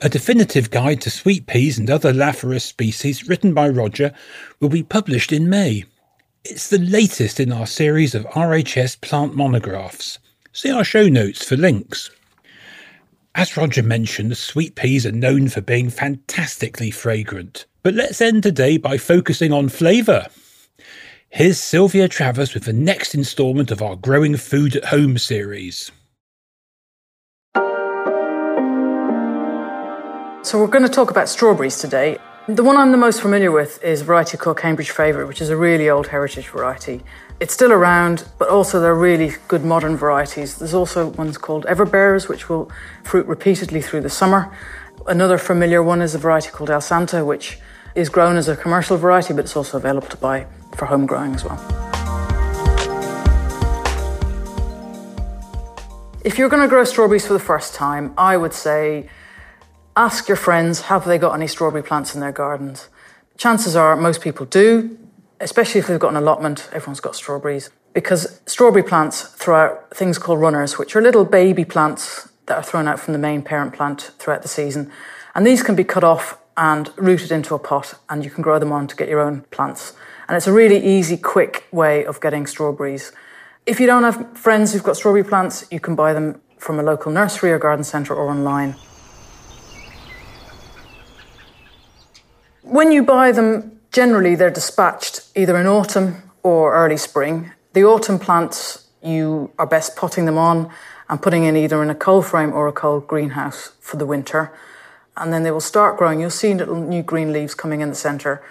A 0.02 0.10
definitive 0.10 0.72
guide 0.72 1.00
to 1.04 1.10
sweet 1.10 1.48
peas 1.48 1.80
and 1.80 1.90
other 1.90 2.12
Lathyrus 2.12 2.64
species, 2.64 3.30
written 3.30 3.54
by 3.54 3.70
Roger, 3.70 4.12
will 4.60 4.68
be 4.68 4.84
published 4.84 5.32
in 5.32 5.50
May. 5.50 5.86
It's 6.46 6.68
the 6.68 6.78
latest 6.78 7.40
in 7.40 7.54
our 7.54 7.66
series 7.66 8.14
of 8.14 8.26
RHS 8.26 9.00
plant 9.00 9.34
monographs. 9.34 10.20
See 10.52 10.70
our 10.70 10.84
show 10.84 11.08
notes 11.08 11.48
for 11.48 11.56
links. 11.56 12.12
As 13.34 13.56
Roger 13.56 13.82
mentioned, 13.82 14.36
sweet 14.36 14.76
peas 14.76 15.06
are 15.06 15.14
known 15.14 15.48
for 15.48 15.62
being 15.62 15.90
fantastically 15.90 16.92
fragrant. 16.92 17.66
But 17.82 17.94
let's 17.94 18.20
end 18.20 18.44
today 18.44 18.76
by 18.76 18.98
focusing 18.98 19.54
on 19.54 19.70
flavour. 19.70 20.28
Here's 21.30 21.60
Sylvia 21.60 22.10
Travers 22.10 22.54
with 22.54 22.66
the 22.66 22.74
next 22.74 23.16
instalment 23.16 23.72
of 23.72 23.82
our 23.82 23.96
Growing 23.96 24.36
Food 24.36 24.76
at 24.76 24.86
Home 24.86 25.18
series. 25.18 25.94
So, 30.44 30.60
we're 30.60 30.68
going 30.68 30.84
to 30.84 30.90
talk 30.90 31.10
about 31.10 31.30
strawberries 31.30 31.80
today. 31.80 32.18
The 32.50 32.62
one 32.62 32.76
I'm 32.76 32.92
the 32.92 32.98
most 32.98 33.22
familiar 33.22 33.54
with 33.54 33.82
is 33.82 34.02
a 34.02 34.04
variety 34.04 34.36
called 34.36 34.58
Cambridge 34.58 34.90
Favourite, 34.90 35.30
which 35.30 35.40
is 35.40 35.50
a 35.50 35.56
really 35.56 35.90
old 35.90 36.08
heritage 36.08 36.50
variety. 36.50 37.02
It's 37.40 37.54
still 37.54 37.72
around, 37.72 38.26
but 38.38 38.50
also 38.50 38.82
there 38.82 38.92
are 38.92 39.00
really 39.00 39.32
good 39.48 39.64
modern 39.64 39.96
varieties. 39.96 40.58
There's 40.58 40.74
also 40.74 41.08
ones 41.08 41.38
called 41.38 41.66
Everbearers, 41.68 42.28
which 42.28 42.50
will 42.50 42.70
fruit 43.06 43.26
repeatedly 43.28 43.82
through 43.82 44.02
the 44.02 44.10
summer. 44.10 44.54
Another 45.08 45.38
familiar 45.38 45.82
one 45.82 46.02
is 46.02 46.16
a 46.16 46.18
variety 46.18 46.50
called 46.50 46.70
Elsanta, 46.70 47.26
which 47.26 47.60
is 47.96 48.10
grown 48.10 48.36
as 48.36 48.50
a 48.50 48.58
commercial 48.58 48.98
variety, 48.98 49.34
but 49.34 49.46
it's 49.46 49.56
also 49.56 49.78
available 49.78 50.10
to 50.10 50.18
buy 50.18 50.46
for 50.76 50.88
home 50.88 51.06
growing 51.06 51.34
as 51.34 51.46
well. 51.46 51.58
If 56.26 56.38
you're 56.38 56.50
going 56.50 56.64
to 56.64 56.68
grow 56.68 56.84
strawberries 56.84 57.26
for 57.26 57.32
the 57.32 57.40
first 57.40 57.74
time, 57.74 58.14
I 58.18 58.36
would 58.36 58.54
say 58.54 59.08
ask 59.96 60.28
your 60.28 60.38
friends 60.38 60.82
have 60.82 61.06
they 61.06 61.18
got 61.18 61.34
any 61.34 61.48
strawberry 61.48 61.84
plants 61.84 62.16
in 62.16 62.22
their 62.22 62.32
gardens. 62.32 62.90
Chances 63.38 63.76
are 63.76 63.96
most 63.96 64.22
people 64.22 64.46
do, 64.46 64.98
especially 65.40 65.80
if 65.80 65.88
they've 65.88 66.00
got 66.00 66.10
an 66.10 66.18
allotment, 66.18 66.70
everyone's 66.72 67.00
got 67.00 67.16
strawberries. 67.16 67.70
Because 67.94 68.42
strawberry 68.46 68.84
plants 68.84 69.22
throw 69.22 69.58
out 69.58 69.96
things 69.96 70.18
called 70.18 70.40
runners, 70.40 70.80
which 70.80 70.96
are 70.96 71.02
little 71.02 71.26
baby 71.26 71.66
plants 71.66 72.30
that 72.48 72.58
are 72.58 72.64
thrown 72.64 72.88
out 72.88 73.00
from 73.00 73.14
the 73.14 73.20
main 73.20 73.42
parent 73.42 73.74
plant 73.74 74.12
throughout 74.18 74.42
the 74.42 74.48
season. 74.48 74.92
And 75.36 75.46
these 75.46 75.62
can 75.62 75.76
be 75.76 75.84
cut 75.84 76.04
off 76.04 76.40
and 76.58 76.92
rooted 76.98 77.32
into 77.32 77.56
a 77.56 77.60
pot, 77.60 77.96
and 78.10 78.24
you 78.24 78.32
can 78.32 78.42
grow 78.42 78.60
them 78.60 78.72
on 78.72 78.88
to 78.88 78.96
get 78.96 79.10
your 79.10 79.20
own 79.20 79.42
plants. 79.52 79.94
And 80.28 80.38
it's 80.38 80.48
a 80.48 80.54
really 80.54 80.84
easy, 80.84 81.18
quick 81.18 81.68
way 81.72 82.06
of 82.06 82.22
getting 82.22 82.48
strawberries. 82.48 83.12
If 83.66 83.80
you 83.80 83.88
don't 83.88 84.04
have 84.04 84.38
friends 84.38 84.74
who've 84.74 84.84
got 84.84 84.98
strawberry 84.98 85.24
plants, 85.24 85.66
you 85.72 85.80
can 85.80 85.96
buy 85.96 86.14
them 86.14 86.42
from 86.58 86.80
a 86.80 86.84
local 86.84 87.12
nursery 87.12 87.52
or 87.52 87.60
garden 87.60 87.84
centre 87.84 88.14
or 88.14 88.30
online. 88.30 88.76
When 92.64 92.94
you 92.94 93.04
buy 93.04 93.34
them, 93.34 93.78
generally 93.92 94.36
they're 94.36 94.50
dispatched 94.50 95.28
either 95.36 95.58
in 95.58 95.68
autumn 95.68 96.32
or 96.44 96.74
early 96.74 96.96
spring. 96.96 97.52
The 97.74 97.84
autumn 97.84 98.20
plants, 98.20 98.88
you 99.04 99.52
are 99.60 99.68
best 99.68 99.98
potting 99.98 100.26
them 100.26 100.38
on 100.38 100.72
and 101.10 101.22
putting 101.22 101.44
in 101.44 101.58
either 101.58 101.84
in 101.84 101.90
a 101.90 101.96
cold 101.96 102.26
frame 102.26 102.54
or 102.54 102.70
a 102.70 102.72
cold 102.72 103.06
greenhouse 103.06 103.74
for 103.82 103.98
the 103.98 104.06
winter. 104.06 104.54
And 105.18 105.34
then 105.34 105.44
they 105.44 105.52
will 105.52 105.60
start 105.60 105.98
growing. 105.98 106.22
You'll 106.22 106.30
see 106.30 106.54
little 106.54 106.80
new 106.80 107.04
green 107.04 107.34
leaves 107.34 107.54
coming 107.54 107.82
in 107.82 107.90
the 107.90 107.96
centre. 107.96 108.42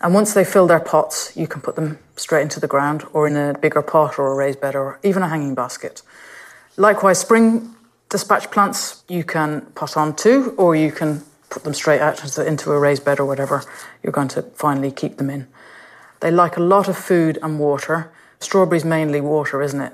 And 0.00 0.14
once 0.14 0.34
they 0.34 0.44
fill 0.44 0.66
their 0.66 0.80
pots, 0.80 1.36
you 1.36 1.46
can 1.46 1.60
put 1.60 1.76
them 1.76 2.00
straight 2.16 2.42
into 2.42 2.58
the 2.58 2.66
ground 2.66 3.04
or 3.12 3.28
in 3.28 3.36
a 3.36 3.56
bigger 3.56 3.82
pot 3.82 4.18
or 4.18 4.32
a 4.32 4.34
raised 4.34 4.60
bed 4.60 4.74
or 4.74 4.98
even 5.04 5.22
a 5.22 5.28
hanging 5.28 5.54
basket. 5.54 6.02
Likewise, 6.76 7.20
spring 7.20 7.72
dispatch 8.08 8.50
plants 8.50 9.04
you 9.06 9.22
can 9.22 9.60
pot 9.76 9.96
on 9.96 10.16
too, 10.16 10.54
or 10.58 10.74
you 10.74 10.90
can 10.90 11.22
put 11.50 11.64
them 11.64 11.74
straight 11.74 12.00
out 12.00 12.38
into 12.38 12.72
a 12.72 12.78
raised 12.78 13.04
bed 13.04 13.20
or 13.20 13.26
whatever 13.26 13.62
you're 14.02 14.12
going 14.12 14.28
to 14.28 14.42
finally 14.54 14.90
keep 14.90 15.16
them 15.16 15.28
in. 15.28 15.46
They 16.20 16.30
like 16.30 16.56
a 16.56 16.60
lot 16.62 16.88
of 16.88 16.96
food 16.96 17.38
and 17.42 17.58
water. 17.58 18.12
Strawberries 18.38 18.84
mainly 18.84 19.20
water, 19.20 19.60
isn't 19.60 19.80
it? 19.80 19.92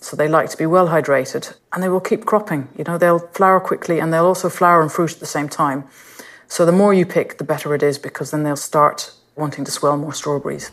So 0.00 0.16
they 0.16 0.28
like 0.28 0.48
to 0.50 0.56
be 0.56 0.66
well 0.66 0.88
hydrated 0.88 1.56
and 1.72 1.82
they 1.82 1.88
will 1.88 2.00
keep 2.00 2.24
cropping. 2.24 2.68
You 2.76 2.84
know, 2.84 2.98
they'll 2.98 3.18
flower 3.18 3.58
quickly 3.58 3.98
and 3.98 4.12
they'll 4.12 4.26
also 4.26 4.48
flower 4.48 4.82
and 4.82 4.92
fruit 4.92 5.12
at 5.12 5.20
the 5.20 5.26
same 5.26 5.48
time. 5.48 5.84
So 6.46 6.64
the 6.64 6.72
more 6.72 6.94
you 6.94 7.04
pick, 7.04 7.38
the 7.38 7.44
better 7.44 7.74
it 7.74 7.82
is 7.82 7.98
because 7.98 8.30
then 8.30 8.42
they'll 8.42 8.56
start 8.56 9.12
wanting 9.34 9.64
to 9.64 9.70
swell 9.70 9.96
more 9.96 10.12
strawberries. 10.12 10.70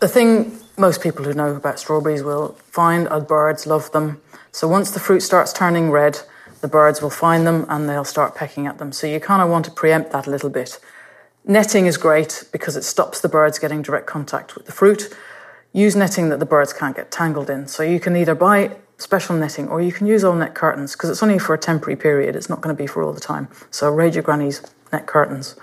The 0.00 0.08
thing 0.08 0.58
most 0.78 1.02
people 1.02 1.24
who 1.24 1.34
know 1.34 1.54
about 1.54 1.78
strawberries 1.78 2.22
will 2.22 2.56
find 2.64 3.06
are 3.08 3.20
birds 3.20 3.66
love 3.66 3.92
them. 3.92 4.20
So 4.52 4.66
once 4.66 4.90
the 4.90 5.00
fruit 5.00 5.20
starts 5.20 5.52
turning 5.52 5.90
red, 5.90 6.20
the 6.60 6.68
birds 6.68 7.00
will 7.00 7.10
find 7.10 7.46
them 7.46 7.66
and 7.68 7.88
they'll 7.88 8.04
start 8.04 8.34
pecking 8.34 8.66
at 8.66 8.78
them. 8.78 8.92
So 8.92 9.06
you 9.06 9.20
kind 9.20 9.42
of 9.42 9.48
want 9.48 9.64
to 9.66 9.70
preempt 9.70 10.12
that 10.12 10.26
a 10.26 10.30
little 10.30 10.50
bit. 10.50 10.78
Netting 11.44 11.86
is 11.86 11.96
great 11.96 12.44
because 12.52 12.76
it 12.76 12.84
stops 12.84 13.20
the 13.20 13.28
birds 13.28 13.58
getting 13.58 13.82
direct 13.82 14.06
contact 14.06 14.54
with 14.54 14.66
the 14.66 14.72
fruit. 14.72 15.14
Use 15.72 15.96
netting 15.96 16.28
that 16.28 16.38
the 16.38 16.46
birds 16.46 16.72
can't 16.72 16.96
get 16.96 17.10
tangled 17.10 17.48
in. 17.48 17.66
So 17.66 17.82
you 17.82 17.98
can 17.98 18.16
either 18.16 18.34
buy 18.34 18.76
special 18.98 19.34
netting 19.36 19.68
or 19.68 19.80
you 19.80 19.92
can 19.92 20.06
use 20.06 20.22
all 20.22 20.34
net 20.34 20.54
curtains 20.54 20.92
because 20.92 21.08
it's 21.08 21.22
only 21.22 21.38
for 21.38 21.54
a 21.54 21.58
temporary 21.58 21.96
period. 21.96 22.36
It's 22.36 22.50
not 22.50 22.60
going 22.60 22.76
to 22.76 22.80
be 22.80 22.86
for 22.86 23.02
all 23.02 23.12
the 23.12 23.20
time. 23.20 23.48
So 23.70 23.90
raid 23.90 24.14
your 24.14 24.22
granny's 24.22 24.62
net 24.92 25.06
curtains. 25.06 25.56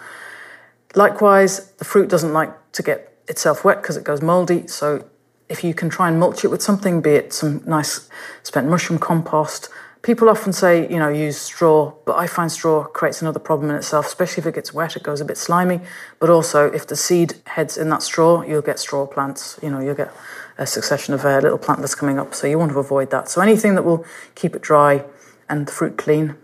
Likewise, 0.96 1.72
the 1.74 1.86
fruit 1.86 2.10
doesn't 2.10 2.34
like 2.34 2.52
to 2.72 2.82
get 2.82 3.18
itself 3.28 3.64
wet 3.64 3.82
because 3.82 3.98
it 3.98 4.04
goes 4.04 4.22
moldy. 4.22 4.66
So 4.68 5.06
if 5.50 5.64
you 5.64 5.74
can 5.74 5.90
try 5.90 6.08
and 6.08 6.20
mulch 6.20 6.44
it 6.44 6.48
with 6.48 6.62
something, 6.62 7.02
be 7.02 7.12
it 7.12 7.34
some 7.34 7.62
nice 7.66 8.10
spent 8.44 8.68
mushroom 8.68 9.00
compost, 9.00 9.70
People 10.08 10.30
often 10.30 10.54
say, 10.54 10.90
you 10.90 11.00
know, 11.00 11.10
use 11.10 11.38
straw, 11.38 11.92
but 12.06 12.16
I 12.16 12.28
find 12.28 12.50
straw 12.50 12.86
creates 12.86 13.22
another 13.22 13.40
problem 13.40 13.70
in 13.72 13.76
itself, 13.76 14.06
especially 14.06 14.40
if 14.40 14.48
it 14.48 14.56
gets 14.56 14.74
wet, 14.74 14.96
it 14.96 15.04
goes 15.04 15.20
a 15.20 15.26
bit 15.26 15.38
slimy. 15.38 15.82
But 16.22 16.30
also, 16.30 16.72
if 16.72 16.88
the 16.88 16.96
seed 16.96 17.34
heads 17.46 17.78
in 17.78 17.90
that 17.90 18.02
straw, 18.02 18.42
you'll 18.42 18.62
get 18.62 18.80
straw 18.80 19.06
plants. 19.06 19.60
You 19.62 19.70
know, 19.70 19.82
you'll 19.82 19.96
get 19.96 20.14
a 20.58 20.66
succession 20.66 21.14
of 21.14 21.26
uh, 21.26 21.40
little 21.40 21.60
plantlets 21.60 21.98
coming 21.98 22.20
up. 22.20 22.34
So 22.34 22.48
you 22.48 22.58
want 22.58 22.72
to 22.72 22.80
avoid 22.80 23.12
that. 23.12 23.28
So 23.28 23.42
anything 23.42 23.76
that 23.76 23.84
will 23.84 24.06
keep 24.34 24.56
it 24.56 24.62
dry 24.62 25.04
and 25.50 25.68
the 25.68 25.74
fruit 25.74 25.98
clean. 25.98 26.36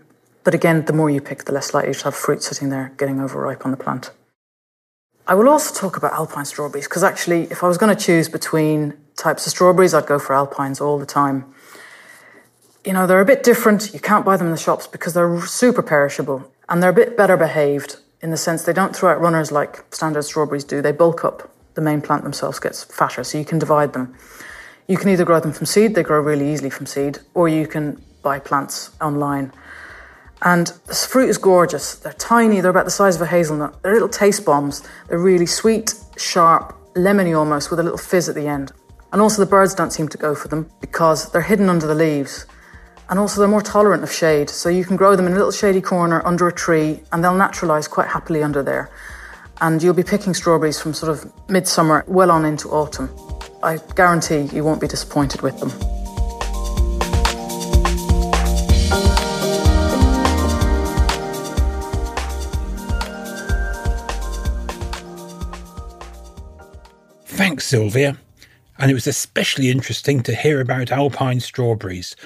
But 0.44 0.52
again, 0.52 0.84
the 0.84 0.92
more 0.92 1.08
you 1.08 1.22
pick, 1.22 1.44
the 1.44 1.52
less 1.52 1.72
likely 1.72 1.94
to 1.94 2.04
have 2.04 2.14
fruit 2.14 2.42
sitting 2.42 2.68
there 2.68 2.92
getting 2.98 3.18
overripe 3.18 3.64
on 3.64 3.70
the 3.70 3.78
plant. 3.78 4.10
I 5.26 5.32
will 5.32 5.48
also 5.48 5.74
talk 5.74 5.96
about 5.96 6.12
alpine 6.12 6.44
strawberries 6.44 6.86
because 6.86 7.02
actually, 7.02 7.44
if 7.44 7.64
I 7.64 7.68
was 7.68 7.78
going 7.78 7.96
to 7.96 8.04
choose 8.04 8.28
between 8.28 8.92
types 9.16 9.46
of 9.46 9.52
strawberries, 9.52 9.94
I'd 9.94 10.04
go 10.04 10.18
for 10.18 10.34
alpines 10.34 10.82
all 10.82 10.98
the 10.98 11.06
time 11.06 11.46
you 12.84 12.92
know, 12.92 13.06
they're 13.06 13.20
a 13.20 13.24
bit 13.24 13.42
different. 13.42 13.92
You 13.94 14.00
can't 14.00 14.24
buy 14.24 14.36
them 14.36 14.48
in 14.48 14.52
the 14.52 14.58
shops 14.58 14.86
because 14.86 15.14
they're 15.14 15.40
super 15.46 15.82
perishable 15.82 16.50
and 16.68 16.82
they're 16.82 16.90
a 16.90 16.94
bit 16.94 17.16
better 17.16 17.36
behaved 17.36 17.96
in 18.20 18.30
the 18.30 18.36
sense 18.36 18.64
they 18.64 18.72
don't 18.72 18.94
throw 18.96 19.10
out 19.10 19.20
runners 19.20 19.52
like 19.52 19.84
standard 19.94 20.22
strawberries 20.22 20.64
do. 20.64 20.80
They 20.80 20.92
bulk 20.92 21.24
up. 21.24 21.50
The 21.74 21.80
main 21.80 22.00
plant 22.00 22.22
themselves 22.22 22.60
gets 22.60 22.84
fatter, 22.84 23.24
so 23.24 23.36
you 23.36 23.44
can 23.44 23.58
divide 23.58 23.92
them. 23.92 24.14
You 24.86 24.96
can 24.96 25.08
either 25.08 25.24
grow 25.24 25.40
them 25.40 25.52
from 25.52 25.66
seed, 25.66 25.94
they 25.94 26.02
grow 26.02 26.20
really 26.20 26.52
easily 26.52 26.70
from 26.70 26.86
seed, 26.86 27.18
or 27.34 27.48
you 27.48 27.66
can 27.66 28.02
buy 28.22 28.38
plants 28.38 28.92
online. 29.00 29.52
And 30.42 30.68
this 30.86 31.04
fruit 31.04 31.28
is 31.28 31.38
gorgeous. 31.38 31.96
They're 31.96 32.12
tiny, 32.12 32.60
they're 32.60 32.70
about 32.70 32.84
the 32.84 32.90
size 32.90 33.16
of 33.16 33.22
a 33.22 33.26
hazelnut. 33.26 33.82
They're 33.82 33.92
little 33.92 34.08
taste 34.08 34.44
bombs. 34.44 34.82
They're 35.08 35.18
really 35.18 35.46
sweet, 35.46 35.94
sharp, 36.16 36.76
lemony 36.94 37.36
almost, 37.36 37.70
with 37.70 37.80
a 37.80 37.82
little 37.82 37.98
fizz 37.98 38.28
at 38.28 38.34
the 38.34 38.46
end. 38.46 38.72
And 39.12 39.20
also, 39.20 39.42
the 39.42 39.50
birds 39.50 39.74
don't 39.74 39.90
seem 39.90 40.08
to 40.08 40.18
go 40.18 40.34
for 40.34 40.48
them 40.48 40.70
because 40.80 41.30
they're 41.32 41.42
hidden 41.42 41.68
under 41.68 41.86
the 41.86 41.94
leaves. 41.94 42.46
And 43.10 43.18
also, 43.18 43.40
they're 43.40 43.48
more 43.48 43.60
tolerant 43.60 44.02
of 44.02 44.10
shade. 44.10 44.48
So 44.48 44.68
you 44.68 44.84
can 44.84 44.96
grow 44.96 45.14
them 45.14 45.26
in 45.26 45.32
a 45.32 45.36
little 45.36 45.52
shady 45.52 45.80
corner 45.80 46.26
under 46.26 46.48
a 46.48 46.52
tree, 46.52 47.00
and 47.12 47.22
they'll 47.22 47.34
naturalise 47.34 47.88
quite 47.88 48.08
happily 48.08 48.42
under 48.42 48.62
there. 48.62 48.90
And 49.60 49.82
you'll 49.82 49.94
be 49.94 50.02
picking 50.02 50.34
strawberries 50.34 50.80
from 50.80 50.94
sort 50.94 51.10
of 51.10 51.30
midsummer 51.48 52.04
well 52.08 52.30
on 52.30 52.44
into 52.44 52.70
autumn. 52.70 53.10
I 53.62 53.78
guarantee 53.94 54.48
you 54.54 54.64
won't 54.64 54.80
be 54.80 54.88
disappointed 54.88 55.42
with 55.42 55.58
them. 55.60 55.70
Thanks, 67.26 67.66
Sylvia. 67.66 68.16
And 68.78 68.90
it 68.90 68.94
was 68.94 69.06
especially 69.06 69.70
interesting 69.70 70.22
to 70.22 70.34
hear 70.34 70.60
about 70.60 70.90
alpine 70.90 71.40
strawberries 71.40 72.16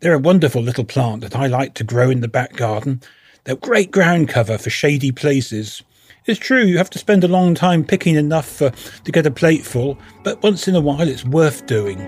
they're 0.00 0.14
a 0.14 0.18
wonderful 0.18 0.62
little 0.62 0.84
plant 0.84 1.22
that 1.22 1.36
I 1.36 1.46
like 1.46 1.74
to 1.74 1.84
grow 1.84 2.10
in 2.10 2.20
the 2.20 2.28
back 2.28 2.54
garden. 2.54 3.00
They're 3.44 3.56
great 3.56 3.90
ground 3.90 4.28
cover 4.28 4.58
for 4.58 4.70
shady 4.70 5.12
places. 5.12 5.82
It's 6.26 6.40
true, 6.40 6.62
you 6.62 6.78
have 6.78 6.90
to 6.90 6.98
spend 6.98 7.24
a 7.24 7.28
long 7.28 7.54
time 7.54 7.84
picking 7.84 8.14
enough 8.14 8.48
for, 8.48 8.70
to 8.70 9.12
get 9.12 9.26
a 9.26 9.30
plateful, 9.30 9.98
but 10.22 10.42
once 10.42 10.66
in 10.68 10.74
a 10.74 10.80
while 10.80 11.08
it's 11.08 11.24
worth 11.24 11.66
doing. 11.66 12.00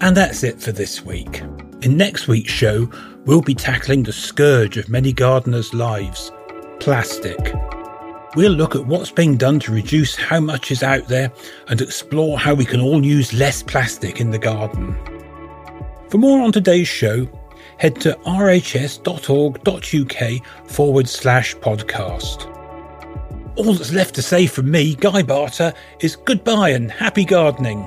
And 0.00 0.16
that's 0.16 0.42
it 0.42 0.60
for 0.60 0.72
this 0.72 1.04
week. 1.04 1.42
In 1.82 1.96
next 1.96 2.28
week's 2.28 2.52
show, 2.52 2.90
we'll 3.24 3.42
be 3.42 3.54
tackling 3.54 4.04
the 4.04 4.12
scourge 4.12 4.76
of 4.76 4.88
many 4.88 5.12
gardeners' 5.12 5.74
lives 5.74 6.32
plastic. 6.80 7.54
We'll 8.36 8.52
look 8.52 8.76
at 8.76 8.86
what's 8.86 9.10
being 9.10 9.36
done 9.36 9.58
to 9.60 9.72
reduce 9.72 10.14
how 10.14 10.40
much 10.40 10.70
is 10.70 10.82
out 10.82 11.08
there 11.08 11.32
and 11.68 11.80
explore 11.80 12.38
how 12.38 12.54
we 12.54 12.64
can 12.64 12.80
all 12.80 13.04
use 13.04 13.32
less 13.32 13.62
plastic 13.62 14.20
in 14.20 14.30
the 14.30 14.38
garden. 14.38 14.96
For 16.08 16.18
more 16.18 16.40
on 16.40 16.52
today's 16.52 16.88
show, 16.88 17.28
head 17.76 18.00
to 18.00 18.14
rhs.org.uk 18.26 19.06
forward 20.66 21.08
slash 21.08 21.54
podcast. 21.56 22.54
All 23.56 23.74
that's 23.74 23.92
left 23.92 24.14
to 24.14 24.22
say 24.22 24.46
from 24.46 24.70
me, 24.70 24.94
Guy 24.94 25.22
Barter, 25.22 25.74
is 26.00 26.16
goodbye 26.16 26.70
and 26.70 26.90
happy 26.90 27.24
gardening. 27.24 27.86